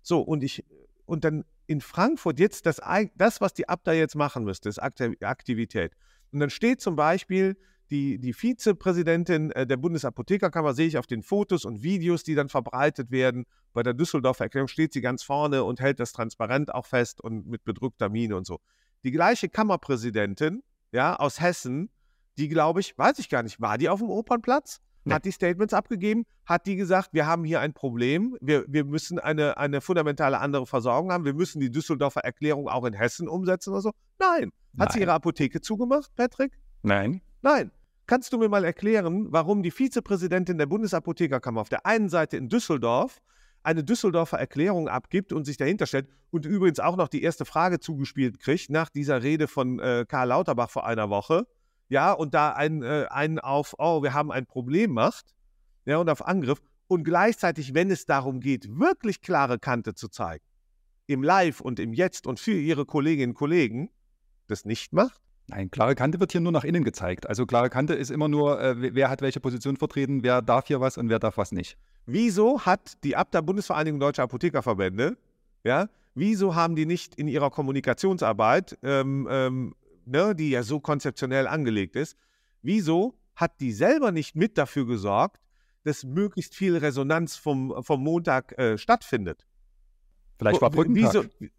So, 0.02 0.20
und 0.20 0.44
ich, 0.44 0.66
und 1.06 1.24
dann 1.24 1.46
in 1.66 1.80
Frankfurt 1.80 2.40
jetzt 2.40 2.66
das, 2.66 2.82
das 3.16 3.40
was 3.40 3.54
die 3.54 3.70
Abda 3.70 3.94
jetzt 3.94 4.16
machen 4.16 4.44
müsste, 4.44 4.68
ist 4.68 4.80
Aktivität. 4.80 5.94
Und 6.34 6.42
dann 6.42 6.50
steht 6.50 6.82
zum 6.82 6.98
Beispiel 6.98 7.56
die, 7.92 8.20
die 8.20 8.34
Vizepräsidentin 8.34 9.52
äh, 9.52 9.66
der 9.66 9.78
Bundesapothekerkammer 9.78 10.74
sehe 10.74 10.88
ich 10.88 10.98
auf 10.98 11.08
den 11.08 11.24
Fotos 11.24 11.66
und 11.66 11.84
Videos, 11.84 12.24
die 12.24 12.36
dann 12.36 12.50
verbreitet 12.50 13.12
werden. 13.12 13.46
Bei 13.74 13.84
der 13.84 13.94
Düsseldorfer 13.94 14.46
Erklärung 14.46 14.68
steht 14.68 14.94
sie 14.94 15.02
ganz 15.02 15.24
vorne 15.24 15.64
und 15.64 15.80
hält 15.80 16.00
das 16.00 16.12
transparent 16.12 16.74
auch 16.74 16.86
fest 16.86 17.22
und 17.22 17.48
mit 17.48 17.64
bedrückter 17.64 18.10
Miene 18.10 18.36
und 18.36 18.46
so. 18.46 18.60
Die 19.04 19.12
gleiche 19.12 19.50
Kammerpräsidentin, 19.50 20.64
ja, 20.92 21.16
aus 21.16 21.40
Hessen, 21.40 21.90
die 22.38 22.48
glaube 22.48 22.80
ich, 22.80 22.98
weiß 22.98 23.20
ich 23.20 23.30
gar 23.30 23.44
nicht, 23.44 23.60
war 23.62 23.78
die 23.78 23.90
auf 23.90 24.00
dem 24.00 24.10
Opernplatz? 24.10 24.82
Nee. 25.06 25.14
Hat 25.14 25.26
die 25.26 25.32
Statements 25.32 25.74
abgegeben? 25.74 26.26
Hat 26.46 26.66
die 26.66 26.76
gesagt, 26.76 27.10
wir 27.14 27.26
haben 27.26 27.44
hier 27.44 27.62
ein 27.62 27.74
Problem, 27.74 28.38
wir, 28.42 28.66
wir 28.68 28.84
müssen 28.84 29.18
eine, 29.18 29.58
eine 29.58 29.82
fundamentale 29.82 30.40
andere 30.40 30.66
Versorgung 30.66 31.12
haben, 31.12 31.26
wir 31.26 31.34
müssen 31.34 31.60
die 31.60 31.72
Düsseldorfer 31.72 32.22
Erklärung 32.22 32.68
auch 32.68 32.86
in 32.86 32.94
Hessen 32.94 33.28
umsetzen 33.28 33.72
oder 33.72 33.82
so? 33.82 33.92
Nein. 34.20 34.52
Hat 34.78 34.90
Nein. 34.90 34.90
sie 34.92 35.00
ihre 35.00 35.14
Apotheke 35.14 35.62
zugemacht, 35.62 36.14
Patrick? 36.16 36.60
Nein. 36.84 37.22
Nein. 37.42 37.72
Kannst 38.10 38.34
du 38.34 38.40
mir 38.40 38.50
mal 38.50 38.66
erklären, 38.66 39.28
warum 39.32 39.62
die 39.62 39.70
Vizepräsidentin 39.70 40.58
der 40.58 40.66
Bundesapothekerkammer 40.66 41.62
auf 41.62 41.70
der 41.70 41.86
einen 41.86 42.10
Seite 42.10 42.38
in 42.38 42.50
Düsseldorf 42.50 43.22
eine 43.62 43.84
Düsseldorfer 43.84 44.40
Erklärung 44.40 44.88
abgibt 44.88 45.32
und 45.32 45.46
sich 45.46 45.58
dahinter 45.58 45.86
stellt 45.86 46.10
und 46.32 46.48
übrigens 46.48 46.80
auch 46.80 46.96
noch 46.96 47.08
die 47.08 47.22
erste 47.22 47.46
Frage 47.46 47.80
zugespielt 47.80 48.40
kriegt 48.40 48.72
nach 48.72 48.90
dieser 48.90 49.22
Rede 49.22 49.48
von 49.48 49.78
äh, 49.80 50.06
Karl 50.08 50.30
Lauterbach 50.30 50.72
vor 50.72 50.88
einer 50.88 51.12
Woche, 51.12 51.46
ja, 51.88 52.12
und 52.12 52.34
da 52.34 52.50
einen, 52.50 52.82
äh, 52.82 53.06
einen 53.12 53.38
auf, 53.38 53.76
oh, 53.78 54.02
wir 54.02 54.16
haben 54.16 54.32
ein 54.32 54.48
Problem 54.48 54.92
macht, 54.92 55.36
ja, 55.86 55.98
und 55.98 56.10
auf 56.10 56.26
Angriff 56.26 56.64
und 56.88 57.04
gleichzeitig, 57.04 57.76
wenn 57.76 57.92
es 57.92 58.08
darum 58.08 58.40
geht, 58.40 58.80
wirklich 58.80 59.22
klare 59.22 59.60
Kante 59.60 59.94
zu 59.94 60.08
zeigen, 60.08 60.44
im 61.06 61.22
Live 61.22 61.62
und 61.62 61.80
im 61.80 61.94
Jetzt 61.94 62.26
und 62.26 62.40
für 62.40 62.58
ihre 62.58 62.88
Kolleginnen 62.88 63.34
und 63.34 63.38
Kollegen, 63.38 63.92
das 64.48 64.66
nicht 64.66 64.94
macht? 64.94 65.29
Nein, 65.50 65.72
klare 65.72 65.96
Kante 65.96 66.20
wird 66.20 66.32
hier 66.32 66.42
nur 66.42 66.52
nach 66.52 66.64
innen 66.64 66.84
gezeigt. 66.84 67.28
Also 67.28 67.46
klare 67.48 67.70
Kante 67.70 67.96
ist 67.96 68.12
immer 68.12 68.28
nur, 68.28 68.62
äh, 68.62 68.94
wer 68.94 69.10
hat 69.10 69.22
welche 69.22 69.40
Position 69.40 69.78
vertreten, 69.78 70.22
wer 70.24 70.44
darf 70.44 70.68
hier 70.68 70.80
was 70.80 70.98
und 70.98 71.10
wer 71.10 71.18
darf 71.18 71.38
was 71.38 71.52
nicht. 71.52 71.78
Wieso 72.06 72.62
hat 72.62 73.04
die 73.04 73.16
ABDA 73.16 73.42
Bundesvereinigung 73.42 74.00
Deutscher 74.00 74.24
Apothekerverbände, 74.24 75.18
ja, 75.64 75.90
wieso 76.14 76.54
haben 76.54 76.76
die 76.76 76.86
nicht 76.86 77.16
in 77.16 77.28
ihrer 77.28 77.50
Kommunikationsarbeit, 77.50 78.78
ähm, 78.84 79.28
ähm, 79.30 79.76
ne, 80.06 80.36
die 80.36 80.52
ja 80.52 80.62
so 80.62 80.80
konzeptionell 80.80 81.48
angelegt 81.48 81.96
ist, 81.96 82.16
wieso 82.62 83.16
hat 83.36 83.60
die 83.60 83.72
selber 83.72 84.12
nicht 84.12 84.36
mit 84.36 84.58
dafür 84.58 84.86
gesorgt, 84.86 85.42
dass 85.84 86.04
möglichst 86.04 86.54
viel 86.54 86.78
Resonanz 86.78 87.38
vom, 87.38 87.84
vom 87.84 88.04
Montag 88.04 88.58
äh, 88.60 88.78
stattfindet? 88.78 89.48
Vielleicht 90.38 90.62
war 90.62 90.70
Brückentag. 90.70 91.30
Wieso, 91.40 91.50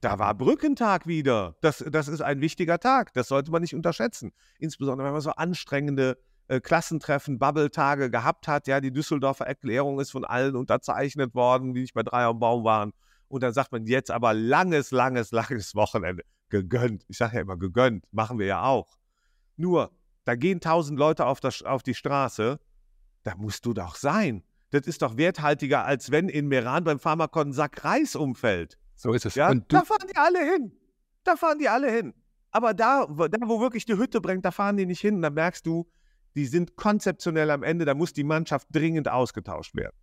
da 0.00 0.18
war 0.18 0.34
Brückentag 0.34 1.06
wieder. 1.06 1.56
Das, 1.60 1.84
das 1.90 2.08
ist 2.08 2.20
ein 2.20 2.40
wichtiger 2.40 2.78
Tag. 2.78 3.12
Das 3.14 3.28
sollte 3.28 3.50
man 3.50 3.62
nicht 3.62 3.74
unterschätzen. 3.74 4.32
Insbesondere, 4.58 5.06
wenn 5.06 5.12
man 5.12 5.20
so 5.20 5.30
anstrengende 5.30 6.18
äh, 6.48 6.60
Klassentreffen, 6.60 7.38
Bubble-Tage 7.38 8.10
gehabt 8.10 8.48
hat. 8.48 8.66
Ja, 8.66 8.80
die 8.80 8.92
Düsseldorfer 8.92 9.46
Erklärung 9.46 10.00
ist 10.00 10.10
von 10.10 10.24
allen 10.24 10.56
unterzeichnet 10.56 11.34
worden, 11.34 11.74
die 11.74 11.82
nicht 11.82 11.94
bei 11.94 12.02
drei 12.02 12.24
am 12.24 12.38
Baum 12.38 12.64
waren. 12.64 12.92
Und 13.28 13.42
dann 13.42 13.52
sagt 13.52 13.72
man 13.72 13.86
jetzt 13.86 14.10
aber 14.10 14.32
langes, 14.32 14.90
langes, 14.90 15.30
langes 15.32 15.74
Wochenende. 15.74 16.24
Gegönnt. 16.48 17.04
Ich 17.08 17.18
sage 17.18 17.36
ja 17.36 17.42
immer 17.42 17.58
gegönnt. 17.58 18.06
Machen 18.12 18.38
wir 18.38 18.46
ja 18.46 18.62
auch. 18.62 18.96
Nur, 19.56 19.90
da 20.24 20.34
gehen 20.34 20.60
tausend 20.60 20.98
Leute 20.98 21.26
auf, 21.26 21.40
das, 21.40 21.62
auf 21.62 21.82
die 21.82 21.94
Straße. 21.94 22.58
Da 23.24 23.34
musst 23.36 23.66
du 23.66 23.74
doch 23.74 23.96
sein. 23.96 24.42
Das 24.70 24.86
ist 24.86 25.02
doch 25.02 25.16
werthaltiger, 25.16 25.84
als 25.84 26.10
wenn 26.10 26.28
in 26.28 26.48
Meran 26.48 26.84
beim 26.84 26.98
Pharmakon 26.98 27.48
ein 27.48 27.52
Sack 27.52 27.84
Reis 27.84 28.14
umfällt. 28.16 28.78
So 28.98 29.12
ist 29.12 29.24
es. 29.24 29.36
Ja, 29.36 29.54
da 29.54 29.82
fahren 29.84 30.08
die 30.10 30.16
alle 30.16 30.40
hin. 30.40 30.72
Da 31.22 31.36
fahren 31.36 31.58
die 31.58 31.68
alle 31.68 31.90
hin. 31.90 32.14
Aber 32.50 32.74
da, 32.74 33.06
da, 33.06 33.38
wo 33.46 33.60
wirklich 33.60 33.86
die 33.86 33.96
Hütte 33.96 34.20
brennt, 34.20 34.44
da 34.44 34.50
fahren 34.50 34.76
die 34.76 34.86
nicht 34.86 35.00
hin. 35.00 35.16
Und 35.16 35.22
da 35.22 35.30
merkst 35.30 35.64
du, 35.64 35.88
die 36.34 36.46
sind 36.46 36.74
konzeptionell 36.74 37.50
am 37.50 37.62
Ende. 37.62 37.84
Da 37.84 37.94
muss 37.94 38.12
die 38.12 38.24
Mannschaft 38.24 38.66
dringend 38.72 39.08
ausgetauscht 39.08 39.76
werden. 39.76 39.96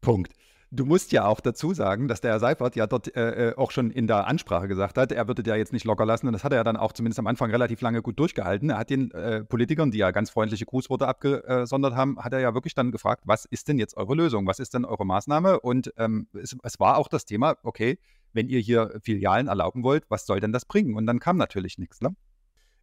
Punkt. 0.00 0.32
Du 0.72 0.84
musst 0.84 1.12
ja 1.12 1.26
auch 1.26 1.40
dazu 1.40 1.74
sagen, 1.74 2.08
dass 2.08 2.20
der 2.20 2.32
Herr 2.32 2.40
Seifert 2.40 2.74
ja 2.74 2.88
dort 2.88 3.14
äh, 3.16 3.50
äh, 3.50 3.56
auch 3.56 3.70
schon 3.70 3.92
in 3.92 4.08
der 4.08 4.26
Ansprache 4.26 4.66
gesagt 4.66 4.98
hat, 4.98 5.12
er 5.12 5.28
würde 5.28 5.44
der 5.44 5.56
jetzt 5.56 5.72
nicht 5.72 5.84
locker 5.84 6.04
lassen. 6.04 6.26
Und 6.26 6.32
das 6.32 6.42
hat 6.42 6.52
er 6.52 6.58
ja 6.58 6.64
dann 6.64 6.76
auch 6.76 6.92
zumindest 6.92 7.20
am 7.20 7.28
Anfang 7.28 7.50
relativ 7.52 7.80
lange 7.82 8.02
gut 8.02 8.18
durchgehalten. 8.18 8.70
Er 8.70 8.78
hat 8.78 8.90
den 8.90 9.12
äh, 9.12 9.44
Politikern, 9.44 9.92
die 9.92 9.98
ja 9.98 10.10
ganz 10.10 10.30
freundliche 10.30 10.66
Grußworte 10.66 11.06
abgesondert 11.06 11.94
haben, 11.94 12.18
hat 12.18 12.32
er 12.32 12.40
ja 12.40 12.52
wirklich 12.52 12.74
dann 12.74 12.90
gefragt, 12.90 13.22
was 13.26 13.44
ist 13.44 13.68
denn 13.68 13.78
jetzt 13.78 13.96
eure 13.96 14.16
Lösung? 14.16 14.46
Was 14.46 14.58
ist 14.58 14.74
denn 14.74 14.84
eure 14.84 15.06
Maßnahme? 15.06 15.60
Und 15.60 15.92
ähm, 15.98 16.26
es, 16.34 16.56
es 16.62 16.80
war 16.80 16.98
auch 16.98 17.06
das 17.06 17.26
Thema, 17.26 17.54
okay, 17.62 18.00
wenn 18.32 18.48
ihr 18.48 18.58
hier 18.58 18.98
Filialen 19.02 19.46
erlauben 19.46 19.84
wollt, 19.84 20.04
was 20.08 20.26
soll 20.26 20.40
denn 20.40 20.52
das 20.52 20.64
bringen? 20.64 20.96
Und 20.96 21.06
dann 21.06 21.20
kam 21.20 21.36
natürlich 21.36 21.78
nichts. 21.78 22.00
Ne? 22.00 22.14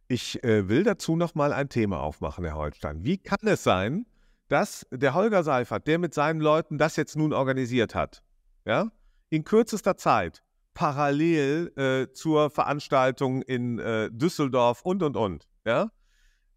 Ich 0.08 0.42
äh, 0.42 0.68
will 0.68 0.84
dazu 0.84 1.16
noch 1.16 1.34
mal 1.34 1.52
ein 1.52 1.68
Thema 1.68 2.00
aufmachen, 2.00 2.44
Herr 2.44 2.56
Holstein. 2.56 3.04
Wie 3.04 3.18
kann 3.18 3.38
es 3.42 3.62
sein, 3.62 4.06
dass 4.48 4.86
der 4.90 5.14
Holger 5.14 5.42
Seifert, 5.42 5.86
der 5.86 5.98
mit 5.98 6.14
seinen 6.14 6.40
Leuten 6.40 6.78
das 6.78 6.96
jetzt 6.96 7.16
nun 7.16 7.32
organisiert 7.32 7.94
hat, 7.94 8.22
ja, 8.64 8.90
in 9.30 9.44
kürzester 9.44 9.96
Zeit 9.96 10.42
parallel 10.74 11.72
äh, 11.76 12.12
zur 12.12 12.50
Veranstaltung 12.50 13.42
in 13.42 13.78
äh, 13.78 14.10
Düsseldorf 14.10 14.82
und 14.82 15.02
und 15.02 15.16
und, 15.16 15.48
ja, 15.64 15.90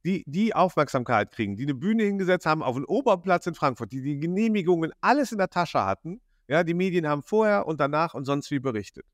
die, 0.06 0.24
die 0.26 0.56
Aufmerksamkeit 0.56 1.32
kriegen, 1.32 1.56
die 1.56 1.64
eine 1.64 1.74
Bühne 1.74 2.04
hingesetzt 2.04 2.46
haben 2.46 2.64
auf 2.64 2.76
dem 2.76 2.86
Oberplatz 2.86 3.46
in 3.48 3.56
Frankfurt, 3.56 3.92
die 3.92 4.02
die 4.02 4.20
Genehmigungen 4.20 4.92
alles 5.02 5.32
in 5.32 5.38
der 5.38 5.50
Tasche 5.50 5.84
hatten, 5.84 6.22
ja, 6.48 6.64
die 6.64 6.74
Medien 6.74 7.08
haben 7.08 7.24
vorher 7.24 7.68
und 7.68 7.80
danach 7.80 8.14
und 8.14 8.26
sonst 8.26 8.50
wie 8.52 8.60
berichtet. 8.60 9.06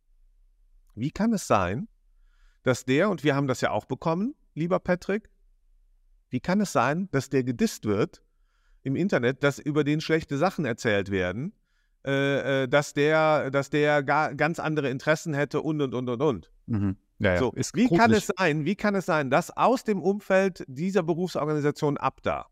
Wie 0.95 1.11
kann 1.11 1.33
es 1.33 1.47
sein, 1.47 1.87
dass 2.61 2.85
der, 2.85 3.09
und 3.09 3.23
wir 3.23 3.35
haben 3.35 3.47
das 3.47 3.61
ja 3.61 3.71
auch 3.71 3.85
bekommen, 3.85 4.35
lieber 4.53 4.79
Patrick, 4.79 5.29
wie 6.29 6.39
kann 6.39 6.61
es 6.61 6.71
sein, 6.71 7.09
dass 7.11 7.29
der 7.29 7.43
gedisst 7.43 7.85
wird 7.85 8.23
im 8.83 8.95
Internet, 8.95 9.43
dass 9.43 9.59
über 9.59 9.83
den 9.83 10.01
schlechte 10.01 10.37
Sachen 10.37 10.65
erzählt 10.65 11.09
werden, 11.09 11.53
äh, 12.05 12.63
äh, 12.63 12.67
dass 12.67 12.93
der, 12.93 13.49
dass 13.49 13.69
der 13.69 14.03
gar, 14.03 14.35
ganz 14.35 14.59
andere 14.59 14.89
Interessen 14.89 15.33
hätte 15.33 15.61
und 15.61 15.81
und 15.81 15.93
und 15.93 16.09
und 16.09 16.21
und. 16.21 16.51
Mhm. 16.65 16.97
Ja, 17.19 17.33
ja. 17.33 17.39
So, 17.39 17.53
wie 17.55 17.85
gruselig. 17.85 17.97
kann 17.97 18.11
es 18.11 18.31
sein, 18.37 18.65
wie 18.65 18.75
kann 18.75 18.95
es 18.95 19.05
sein, 19.05 19.29
dass 19.29 19.55
aus 19.55 19.83
dem 19.83 20.01
Umfeld 20.01 20.65
dieser 20.67 21.03
Berufsorganisation 21.03 21.97
ABDA 21.97 22.47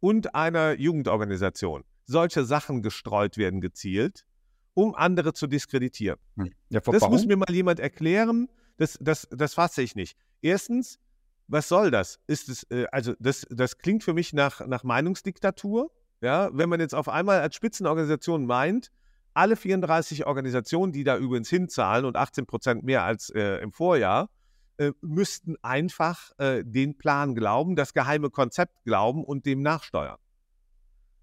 und 0.00 0.34
einer 0.34 0.78
Jugendorganisation 0.78 1.84
solche 2.04 2.44
Sachen 2.44 2.82
gestreut 2.82 3.36
werden 3.36 3.60
gezielt, 3.60 4.26
um 4.74 4.94
andere 4.94 5.32
zu 5.32 5.46
diskreditieren. 5.46 6.18
Hm. 6.36 6.52
Ja, 6.70 6.80
das 6.80 7.08
muss 7.08 7.26
mir 7.26 7.36
mal 7.36 7.50
jemand 7.50 7.80
erklären. 7.80 8.48
Das, 8.76 8.98
das, 9.00 9.28
das 9.30 9.54
fasse 9.54 9.82
ich 9.82 9.94
nicht. 9.94 10.18
Erstens, 10.42 10.98
was 11.48 11.68
soll 11.68 11.90
das? 11.90 12.18
Ist 12.26 12.48
es, 12.48 12.64
äh, 12.70 12.86
also 12.92 13.14
das, 13.18 13.46
das 13.50 13.78
klingt 13.78 14.04
für 14.04 14.14
mich 14.14 14.32
nach, 14.32 14.66
nach 14.66 14.84
Meinungsdiktatur. 14.84 15.90
Ja, 16.22 16.48
wenn 16.52 16.68
man 16.68 16.80
jetzt 16.80 16.94
auf 16.94 17.08
einmal 17.08 17.40
als 17.40 17.54
Spitzenorganisation 17.54 18.46
meint, 18.46 18.90
alle 19.34 19.54
34 19.54 20.26
Organisationen, 20.26 20.92
die 20.92 21.04
da 21.04 21.18
übrigens 21.18 21.50
hinzahlen 21.50 22.06
und 22.06 22.16
18 22.16 22.46
Prozent 22.46 22.84
mehr 22.84 23.04
als 23.04 23.28
äh, 23.30 23.58
im 23.58 23.70
Vorjahr, 23.70 24.30
äh, 24.78 24.92
müssten 25.02 25.56
einfach 25.62 26.32
äh, 26.38 26.64
den 26.64 26.96
Plan 26.96 27.34
glauben, 27.34 27.76
das 27.76 27.92
geheime 27.92 28.30
Konzept 28.30 28.82
glauben 28.84 29.24
und 29.24 29.44
dem 29.44 29.60
nachsteuern. 29.60 30.16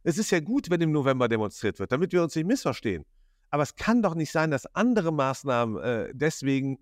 Es 0.03 0.17
ist 0.17 0.31
ja 0.31 0.41
gut, 0.41 0.69
wenn 0.69 0.81
im 0.81 0.91
November 0.91 1.27
demonstriert 1.27 1.79
wird, 1.79 1.91
damit 1.91 2.11
wir 2.11 2.21
uns 2.21 2.35
nicht 2.35 2.45
missverstehen. 2.45 3.03
Aber 3.49 3.63
es 3.63 3.75
kann 3.75 4.01
doch 4.03 4.15
nicht 4.15 4.31
sein, 4.31 4.51
dass 4.51 4.67
andere 4.75 5.11
Maßnahmen 5.11 5.81
äh, 5.81 6.11
deswegen, 6.13 6.77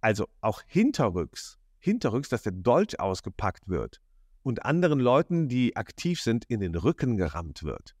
also 0.00 0.26
auch 0.40 0.62
hinterrücks, 0.66 1.59
hinterrücks, 1.80 2.28
dass 2.28 2.42
der 2.42 2.52
Dolch 2.52 3.00
ausgepackt 3.00 3.68
wird 3.68 4.00
und 4.42 4.64
anderen 4.64 5.00
Leuten, 5.00 5.48
die 5.48 5.76
aktiv 5.76 6.20
sind, 6.22 6.44
in 6.44 6.60
den 6.60 6.74
Rücken 6.74 7.16
gerammt 7.16 7.62
wird. 7.62 7.96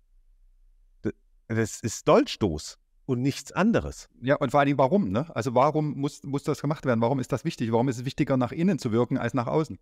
Das 1.48 1.80
ist 1.80 2.06
Dolchstoß 2.06 2.78
und 3.06 3.22
nichts 3.22 3.50
anderes. 3.50 4.08
Ja, 4.22 4.36
und 4.36 4.52
vor 4.52 4.60
allen 4.60 4.68
Dingen 4.68 4.78
warum, 4.78 5.10
ne? 5.10 5.34
Also 5.34 5.54
warum 5.54 5.98
muss, 5.98 6.22
muss 6.22 6.44
das 6.44 6.60
gemacht 6.60 6.86
werden? 6.86 7.00
Warum 7.00 7.18
ist 7.18 7.32
das 7.32 7.44
wichtig? 7.44 7.72
Warum 7.72 7.88
ist 7.88 7.98
es 7.98 8.04
wichtiger, 8.04 8.36
nach 8.36 8.52
innen 8.52 8.78
zu 8.78 8.92
wirken 8.92 9.18
als 9.18 9.34
nach 9.34 9.48
außen? 9.48 9.78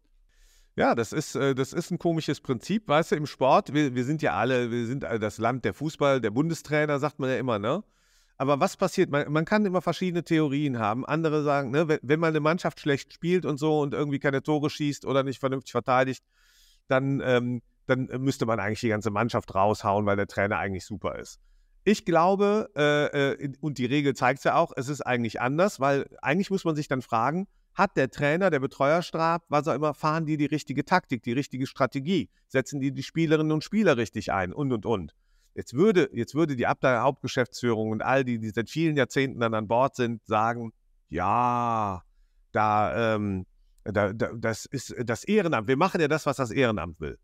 Ja, 0.76 0.94
das 0.94 1.12
ist, 1.12 1.34
äh, 1.34 1.54
das 1.54 1.72
ist 1.72 1.90
ein 1.90 1.98
komisches 1.98 2.40
Prinzip, 2.40 2.88
weißt 2.88 3.11
du, 3.11 3.16
im 3.16 3.26
Sport, 3.26 3.74
wir, 3.74 3.94
wir 3.94 4.04
sind 4.04 4.22
ja 4.22 4.34
alle, 4.34 4.70
wir 4.70 4.87
sind 4.87 5.02
das 5.02 5.38
Land 5.38 5.64
der 5.64 5.74
Fußball, 5.74 6.20
der 6.20 6.30
Bundestrainer, 6.30 6.98
sagt 7.00 7.18
man 7.18 7.28
ja 7.28 7.37
immer, 7.37 7.58
ne? 7.58 7.82
Aber 8.38 8.61
was 8.61 8.77
passiert? 8.77 9.11
Man, 9.11 9.31
man 9.33 9.44
kann 9.44 9.66
immer 9.66 9.83
verschiedene 9.83 10.22
Theorien 10.22 10.79
haben. 10.79 11.05
Andere 11.05 11.42
sagen, 11.42 11.72
ne, 11.72 11.88
wenn, 11.88 11.98
wenn 12.03 12.20
man 12.20 12.29
eine 12.29 12.40
Mannschaft 12.40 12.79
schlecht 12.79 13.12
spielt 13.12 13.44
und 13.44 13.59
so 13.59 13.81
und 13.81 13.92
irgendwie 13.92 14.20
keine 14.20 14.42
Tore 14.42 14.70
schießt 14.70 15.05
oder 15.05 15.24
nicht 15.24 15.40
vernünftig 15.40 15.72
verteidigt, 15.72 16.22
dann, 16.87 17.20
ähm, 17.24 17.62
dann 17.87 18.07
müsste 18.20 18.46
man 18.46 18.61
eigentlich 18.61 18.81
die 18.81 18.88
ganze 18.88 19.11
Mannschaft 19.11 19.53
raushauen, 19.55 20.07
weil 20.07 20.16
der 20.16 20.29
Trainer 20.29 20.59
eigentlich 20.59 20.87
super 20.87 21.18
ist. 21.18 21.40
Ich 21.83 22.05
glaube, 22.05 22.70
äh, 22.77 23.33
äh, 23.33 23.53
und 23.61 23.79
die 23.79 23.87
Regel 23.87 24.14
zeigt 24.14 24.38
es 24.38 24.44
ja 24.44 24.55
auch, 24.55 24.72
es 24.77 24.88
ist 24.88 25.01
eigentlich 25.01 25.40
anders, 25.40 25.81
weil 25.81 26.07
eigentlich 26.22 26.51
muss 26.51 26.64
man 26.64 26.77
sich 26.77 26.87
dann 26.87 27.03
fragen, 27.03 27.48
hat 27.74 27.96
der 27.96 28.11
Trainer, 28.11 28.51
der 28.51 28.61
Betreuerstab, 28.61 29.44
was 29.48 29.66
auch 29.66 29.74
immer, 29.74 29.94
fahren 29.94 30.27
die 30.27 30.37
die 30.37 30.46
richtige 30.46 30.85
Taktik, 30.85 31.22
die 31.22 31.33
richtige 31.33 31.66
Strategie, 31.66 32.29
setzen 32.46 32.81
die 32.81 32.92
die 32.92 33.03
Spielerinnen 33.03 33.53
und 33.53 33.64
Spieler 33.64 33.96
richtig 33.96 34.33
ein 34.33 34.53
und, 34.53 34.72
und, 34.72 34.87
und. 34.87 35.14
Jetzt 35.59 35.75
würde, 35.75 36.09
jetzt 36.12 36.37
würde 36.37 36.55
die 36.55 36.68
Abteilung 36.68 37.03
Hauptgeschäftsführung 37.03 37.90
und 37.90 38.01
all 38.01 38.25
die, 38.25 38.38
die 38.38 38.51
seit 38.51 38.71
vielen 38.71 38.97
Jahrzehnten 38.97 39.40
dann 39.40 39.55
an 39.55 39.66
Bord 39.66 39.97
sind, 39.97 40.25
sagen, 40.25 40.73
ja, 41.09 42.05
da, 42.53 43.16
ähm, 43.16 43.44
da, 43.83 44.12
da, 44.12 44.31
das 44.37 44.66
ist 44.66 44.94
das 45.05 45.25
Ehrenamt. 45.25 45.66
Wir 45.66 45.77
machen 45.77 46.01
ja 46.01 46.07
das, 46.07 46.27
was 46.27 46.37
das 46.37 46.53
Ehrenamt 46.53 47.01
will. 47.01 47.18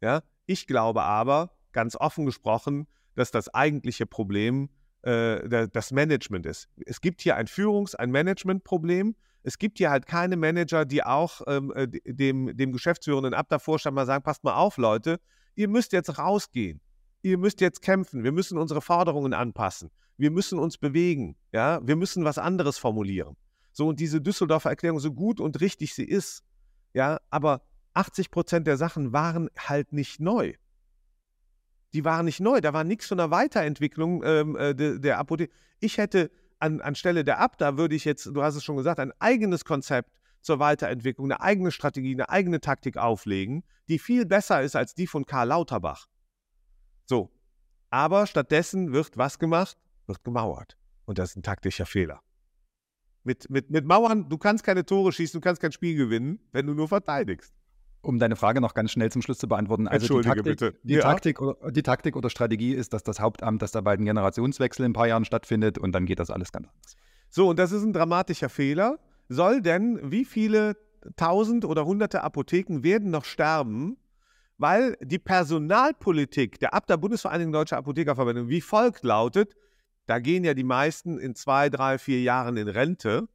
Ja, 0.00 0.22
ich 0.46 0.66
glaube 0.66 1.04
aber, 1.04 1.52
ganz 1.70 1.94
offen 1.94 2.26
gesprochen, 2.26 2.88
dass 3.14 3.30
das 3.30 3.48
eigentliche 3.54 4.06
Problem 4.06 4.68
äh, 5.02 5.68
das 5.68 5.92
Management 5.92 6.46
ist. 6.46 6.68
Es 6.84 7.00
gibt 7.00 7.20
hier 7.20 7.36
ein 7.36 7.46
Führungs-, 7.46 7.94
ein 7.94 8.10
Managementproblem. 8.10 9.14
Es 9.44 9.56
gibt 9.56 9.78
hier 9.78 9.90
halt 9.90 10.06
keine 10.06 10.36
Manager, 10.36 10.84
die 10.84 11.04
auch 11.04 11.42
ähm, 11.46 11.72
äh, 11.76 11.86
dem, 11.86 12.56
dem 12.56 12.72
geschäftsführenden 12.72 13.34
Abda-Vorstand 13.34 13.94
mal 13.94 14.04
sagen, 14.04 14.24
passt 14.24 14.42
mal 14.42 14.54
auf, 14.54 14.78
Leute, 14.78 15.20
ihr 15.54 15.68
müsst 15.68 15.92
jetzt 15.92 16.18
rausgehen. 16.18 16.80
Ihr 17.22 17.38
müsst 17.38 17.60
jetzt 17.60 17.82
kämpfen. 17.82 18.24
Wir 18.24 18.32
müssen 18.32 18.58
unsere 18.58 18.82
Forderungen 18.82 19.32
anpassen. 19.32 19.90
Wir 20.16 20.30
müssen 20.30 20.58
uns 20.58 20.76
bewegen. 20.76 21.36
Ja, 21.52 21.80
wir 21.86 21.96
müssen 21.96 22.24
was 22.24 22.38
anderes 22.38 22.78
formulieren. 22.78 23.36
So, 23.72 23.88
und 23.88 24.00
diese 24.00 24.20
Düsseldorfer 24.20 24.70
Erklärung, 24.70 25.00
so 25.00 25.12
gut 25.12 25.40
und 25.40 25.60
richtig 25.60 25.94
sie 25.94 26.04
ist, 26.04 26.44
ja, 26.92 27.18
aber 27.30 27.62
80 27.94 28.30
Prozent 28.30 28.66
der 28.66 28.76
Sachen 28.76 29.12
waren 29.12 29.48
halt 29.56 29.92
nicht 29.92 30.20
neu 30.20 30.54
die 31.92 32.04
waren 32.04 32.24
nicht 32.24 32.40
neu. 32.40 32.60
Da 32.60 32.72
war 32.72 32.84
nichts 32.84 33.06
von 33.06 33.18
der 33.18 33.30
Weiterentwicklung 33.30 34.22
ähm, 34.24 34.56
äh, 34.56 34.74
der, 34.74 34.98
der 34.98 35.18
Apotheke. 35.18 35.52
Ich 35.80 35.98
hätte 35.98 36.30
an, 36.58 36.80
anstelle 36.80 37.24
der 37.24 37.40
Abda, 37.40 37.76
würde 37.76 37.94
ich 37.94 38.04
jetzt, 38.04 38.26
du 38.26 38.42
hast 38.42 38.56
es 38.56 38.64
schon 38.64 38.76
gesagt, 38.76 39.00
ein 39.00 39.12
eigenes 39.18 39.64
Konzept 39.64 40.10
zur 40.40 40.58
Weiterentwicklung, 40.58 41.30
eine 41.30 41.40
eigene 41.40 41.70
Strategie, 41.70 42.14
eine 42.14 42.28
eigene 42.28 42.60
Taktik 42.60 42.96
auflegen, 42.96 43.64
die 43.88 43.98
viel 43.98 44.26
besser 44.26 44.62
ist 44.62 44.76
als 44.76 44.94
die 44.94 45.06
von 45.06 45.26
Karl 45.26 45.48
Lauterbach. 45.48 46.06
So. 47.06 47.30
Aber 47.90 48.26
stattdessen 48.26 48.92
wird 48.92 49.16
was 49.16 49.38
gemacht? 49.38 49.76
Wird 50.06 50.24
gemauert. 50.24 50.76
Und 51.04 51.18
das 51.18 51.30
ist 51.30 51.36
ein 51.36 51.42
taktischer 51.42 51.86
Fehler. 51.86 52.20
Mit, 53.24 53.48
mit, 53.50 53.70
mit 53.70 53.84
Mauern, 53.84 54.28
du 54.28 54.38
kannst 54.38 54.64
keine 54.64 54.84
Tore 54.84 55.12
schießen, 55.12 55.40
du 55.40 55.44
kannst 55.44 55.60
kein 55.60 55.72
Spiel 55.72 55.94
gewinnen, 55.94 56.40
wenn 56.52 56.66
du 56.66 56.74
nur 56.74 56.88
verteidigst. 56.88 57.54
Um 58.00 58.18
deine 58.18 58.34
Frage 58.34 58.60
noch 58.60 58.74
ganz 58.74 58.90
schnell 58.90 59.12
zum 59.12 59.22
Schluss 59.22 59.38
zu 59.38 59.46
beantworten. 59.46 59.86
Also 59.86 60.20
die 60.20 60.26
Taktik, 60.26 60.44
bitte. 60.44 60.74
Die, 60.82 60.94
ja. 60.94 61.02
Taktik 61.02 61.40
oder, 61.40 61.70
die 61.70 61.84
Taktik 61.84 62.16
oder 62.16 62.30
Strategie 62.30 62.72
ist, 62.72 62.92
dass 62.92 63.04
das 63.04 63.20
Hauptamt, 63.20 63.62
dass 63.62 63.70
da 63.70 63.80
bald 63.80 64.00
ein 64.00 64.06
Generationswechsel 64.06 64.84
in 64.84 64.90
ein 64.90 64.94
paar 64.94 65.06
Jahren 65.06 65.24
stattfindet 65.24 65.78
und 65.78 65.92
dann 65.92 66.04
geht 66.04 66.18
das 66.18 66.30
alles 66.30 66.50
ganz 66.50 66.66
anders. 66.66 66.96
So, 67.28 67.48
und 67.48 67.58
das 67.60 67.70
ist 67.70 67.84
ein 67.84 67.92
dramatischer 67.92 68.48
Fehler. 68.48 68.98
Soll 69.28 69.62
denn, 69.62 70.00
wie 70.10 70.24
viele 70.24 70.76
tausend 71.16 71.64
oder 71.64 71.84
hunderte 71.84 72.24
Apotheken 72.24 72.82
werden 72.82 73.10
noch 73.10 73.24
sterben, 73.24 73.96
weil 74.62 74.96
die 75.00 75.18
Personalpolitik 75.18 76.60
der 76.60 76.72
Abda 76.72 76.94
Bundesvereinigung 76.96 77.52
Deutscher 77.52 77.78
Apothekerverbände 77.78 78.48
wie 78.48 78.60
folgt 78.60 79.02
lautet, 79.02 79.56
da 80.06 80.20
gehen 80.20 80.44
ja 80.44 80.54
die 80.54 80.62
meisten 80.62 81.18
in 81.18 81.34
zwei, 81.34 81.68
drei, 81.68 81.98
vier 81.98 82.22
Jahren 82.22 82.56
in 82.56 82.68
Rente 82.68 83.28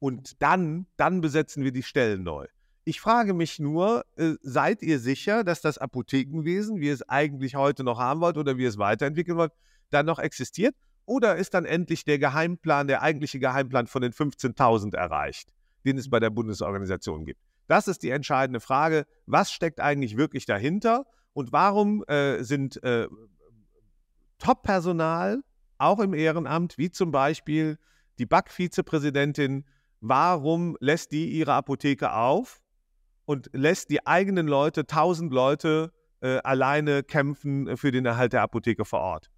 und 0.00 0.42
dann, 0.42 0.86
dann 0.96 1.20
besetzen 1.20 1.62
wir 1.62 1.70
die 1.70 1.84
Stellen 1.84 2.24
neu. 2.24 2.48
Ich 2.84 3.00
frage 3.00 3.34
mich 3.34 3.60
nur, 3.60 4.04
äh, 4.16 4.34
seid 4.42 4.82
ihr 4.82 4.98
sicher, 4.98 5.44
dass 5.44 5.60
das 5.60 5.78
Apothekenwesen, 5.78 6.80
wie 6.80 6.88
es 6.88 7.08
eigentlich 7.08 7.54
heute 7.54 7.84
noch 7.84 8.00
haben 8.00 8.20
wollt 8.20 8.36
oder 8.36 8.58
wie 8.58 8.64
es 8.64 8.76
weiterentwickeln 8.76 9.38
wollt, 9.38 9.52
dann 9.90 10.06
noch 10.06 10.18
existiert? 10.18 10.74
Oder 11.06 11.36
ist 11.36 11.54
dann 11.54 11.66
endlich 11.66 12.04
der 12.04 12.18
Geheimplan, 12.18 12.88
der 12.88 13.00
eigentliche 13.00 13.38
Geheimplan 13.38 13.86
von 13.86 14.02
den 14.02 14.12
15.000 14.12 14.96
erreicht, 14.96 15.52
den 15.84 15.98
es 15.98 16.10
bei 16.10 16.18
der 16.18 16.30
Bundesorganisation 16.30 17.24
gibt? 17.24 17.40
Das 17.66 17.88
ist 17.88 18.02
die 18.02 18.10
entscheidende 18.10 18.60
Frage. 18.60 19.06
Was 19.26 19.52
steckt 19.52 19.80
eigentlich 19.80 20.16
wirklich 20.16 20.46
dahinter? 20.46 21.06
Und 21.32 21.52
warum 21.52 22.04
äh, 22.04 22.42
sind 22.42 22.82
äh, 22.82 23.08
Top-Personal, 24.38 25.42
auch 25.78 25.98
im 26.00 26.14
Ehrenamt, 26.14 26.78
wie 26.78 26.90
zum 26.90 27.10
Beispiel 27.10 27.78
die 28.18 28.26
BAC-Vizepräsidentin, 28.26 29.64
warum 30.00 30.76
lässt 30.80 31.12
die 31.12 31.30
ihre 31.30 31.54
Apotheke 31.54 32.12
auf? 32.12 32.60
und 33.24 33.50
lässt 33.52 33.90
die 33.90 34.06
eigenen 34.06 34.46
Leute, 34.46 34.86
tausend 34.86 35.32
Leute, 35.32 35.92
äh, 36.20 36.38
alleine 36.38 37.02
kämpfen 37.02 37.76
für 37.76 37.90
den 37.90 38.06
Erhalt 38.06 38.32
der 38.32 38.42
Apotheke 38.42 38.84
vor 38.84 39.00
Ort. 39.00 39.30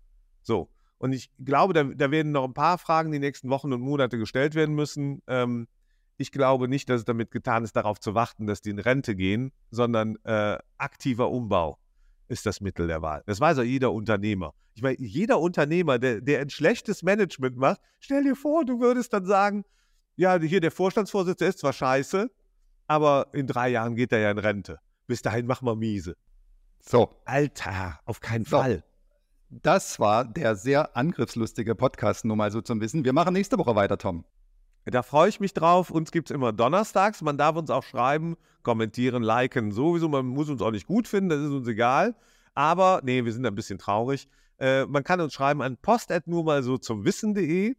So. 0.42 0.70
Und 0.98 1.12
ich 1.12 1.30
glaube, 1.38 1.74
da, 1.74 1.84
da, 1.84 2.10
werden 2.10 2.32
noch 2.32 2.44
ein 2.44 2.54
paar 2.54 2.78
Fragen 2.78 3.12
die 3.12 3.18
nächsten 3.18 3.50
Wochen 3.50 3.72
und 3.72 3.82
Monate 3.82 4.16
gestellt 4.16 4.54
werden 4.54 4.74
müssen. 4.74 5.22
Ähm, 5.26 5.68
ich 6.16 6.32
glaube 6.32 6.68
nicht, 6.68 6.88
dass 6.88 7.00
es 7.00 7.04
damit 7.04 7.30
getan 7.30 7.64
ist, 7.64 7.76
darauf 7.76 8.00
zu 8.00 8.14
warten, 8.14 8.46
dass 8.46 8.62
die 8.62 8.70
in 8.70 8.78
Rente 8.78 9.14
gehen, 9.14 9.52
sondern 9.70 10.16
äh, 10.24 10.58
aktiver 10.78 11.30
Umbau 11.30 11.78
ist 12.28 12.46
das 12.46 12.60
Mittel 12.60 12.86
der 12.86 13.02
Wahl. 13.02 13.22
Das 13.26 13.40
weiß 13.40 13.58
auch 13.58 13.62
jeder 13.62 13.92
Unternehmer. 13.92 14.54
Ich 14.74 14.82
meine, 14.82 14.98
jeder 14.98 15.40
Unternehmer, 15.40 15.98
der, 15.98 16.20
der 16.20 16.40
ein 16.40 16.50
schlechtes 16.50 17.02
Management 17.02 17.56
macht, 17.56 17.80
stell 18.00 18.24
dir 18.24 18.36
vor, 18.36 18.64
du 18.64 18.80
würdest 18.80 19.12
dann 19.12 19.24
sagen, 19.24 19.64
ja, 20.16 20.38
hier 20.38 20.60
der 20.60 20.70
Vorstandsvorsitzende 20.70 21.50
ist 21.50 21.58
zwar 21.60 21.72
scheiße, 21.72 22.30
aber 22.86 23.28
in 23.32 23.46
drei 23.46 23.68
Jahren 23.68 23.94
geht 23.94 24.12
er 24.12 24.18
ja 24.18 24.30
in 24.30 24.38
Rente. 24.38 24.78
Bis 25.06 25.22
dahin 25.22 25.46
machen 25.46 25.66
wir 25.66 25.76
miese. 25.76 26.16
So. 26.80 27.10
Alter, 27.24 28.00
auf 28.04 28.20
keinen 28.20 28.44
so. 28.44 28.58
Fall. 28.58 28.84
Das 29.48 30.00
war 30.00 30.24
der 30.24 30.56
sehr 30.56 30.96
angriffslustige 30.96 31.74
Podcast, 31.74 32.24
nur 32.24 32.36
mal 32.36 32.50
so 32.50 32.60
zum 32.60 32.80
Wissen. 32.80 33.04
Wir 33.04 33.12
machen 33.12 33.32
nächste 33.32 33.58
Woche 33.58 33.76
weiter, 33.76 33.96
Tom. 33.96 34.24
Da 34.86 35.02
freue 35.02 35.28
ich 35.28 35.40
mich 35.40 35.52
drauf. 35.52 35.90
Uns 35.90 36.12
gibt 36.12 36.30
es 36.30 36.34
immer 36.34 36.52
donnerstags. 36.52 37.20
Man 37.20 37.36
darf 37.36 37.56
uns 37.56 37.70
auch 37.70 37.82
schreiben, 37.82 38.36
kommentieren, 38.62 39.22
liken. 39.22 39.72
Sowieso, 39.72 40.08
man 40.08 40.26
muss 40.26 40.48
uns 40.48 40.62
auch 40.62 40.70
nicht 40.70 40.86
gut 40.86 41.08
finden, 41.08 41.30
das 41.30 41.40
ist 41.40 41.50
uns 41.50 41.66
egal. 41.66 42.14
Aber, 42.54 43.00
nee, 43.04 43.24
wir 43.24 43.32
sind 43.32 43.44
ein 43.44 43.54
bisschen 43.54 43.78
traurig. 43.78 44.28
Äh, 44.58 44.86
man 44.86 45.04
kann 45.04 45.20
uns 45.20 45.34
schreiben 45.34 45.60
an 45.60 45.76
post 45.76 46.10
nur 46.26 46.44
mal 46.44 46.62
so 46.62 46.78
zum 46.78 47.04
Wissen.de. 47.04 47.74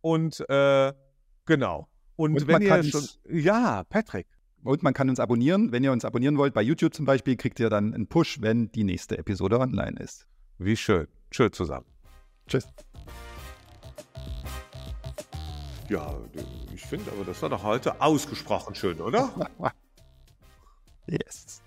Und 0.00 0.44
äh, 0.48 0.92
genau. 1.46 1.88
Und, 2.16 2.34
Und 2.34 2.46
wenn 2.48 2.62
ihr 2.62 2.82
schon. 2.82 3.04
Ja, 3.28 3.84
Patrick. 3.84 4.26
Und 4.64 4.82
man 4.82 4.92
kann 4.92 5.08
uns 5.08 5.20
abonnieren. 5.20 5.72
Wenn 5.72 5.84
ihr 5.84 5.92
uns 5.92 6.04
abonnieren 6.04 6.36
wollt, 6.36 6.52
bei 6.52 6.62
YouTube 6.62 6.92
zum 6.92 7.06
Beispiel, 7.06 7.36
kriegt 7.36 7.60
ihr 7.60 7.70
dann 7.70 7.94
einen 7.94 8.08
Push, 8.08 8.42
wenn 8.42 8.70
die 8.72 8.84
nächste 8.84 9.16
Episode 9.16 9.60
online 9.60 9.98
ist. 9.98 10.26
Wie 10.58 10.76
schön. 10.76 11.06
Schön 11.30 11.52
zusammen. 11.52 11.86
Tschüss. 12.48 12.66
Ja, 15.88 16.14
ich 16.74 16.82
finde 16.82 17.10
aber, 17.12 17.24
das 17.24 17.40
war 17.40 17.48
doch 17.48 17.62
heute 17.62 18.00
ausgesprochen 18.00 18.74
schön, 18.74 19.00
oder? 19.00 19.30
yes. 21.06 21.62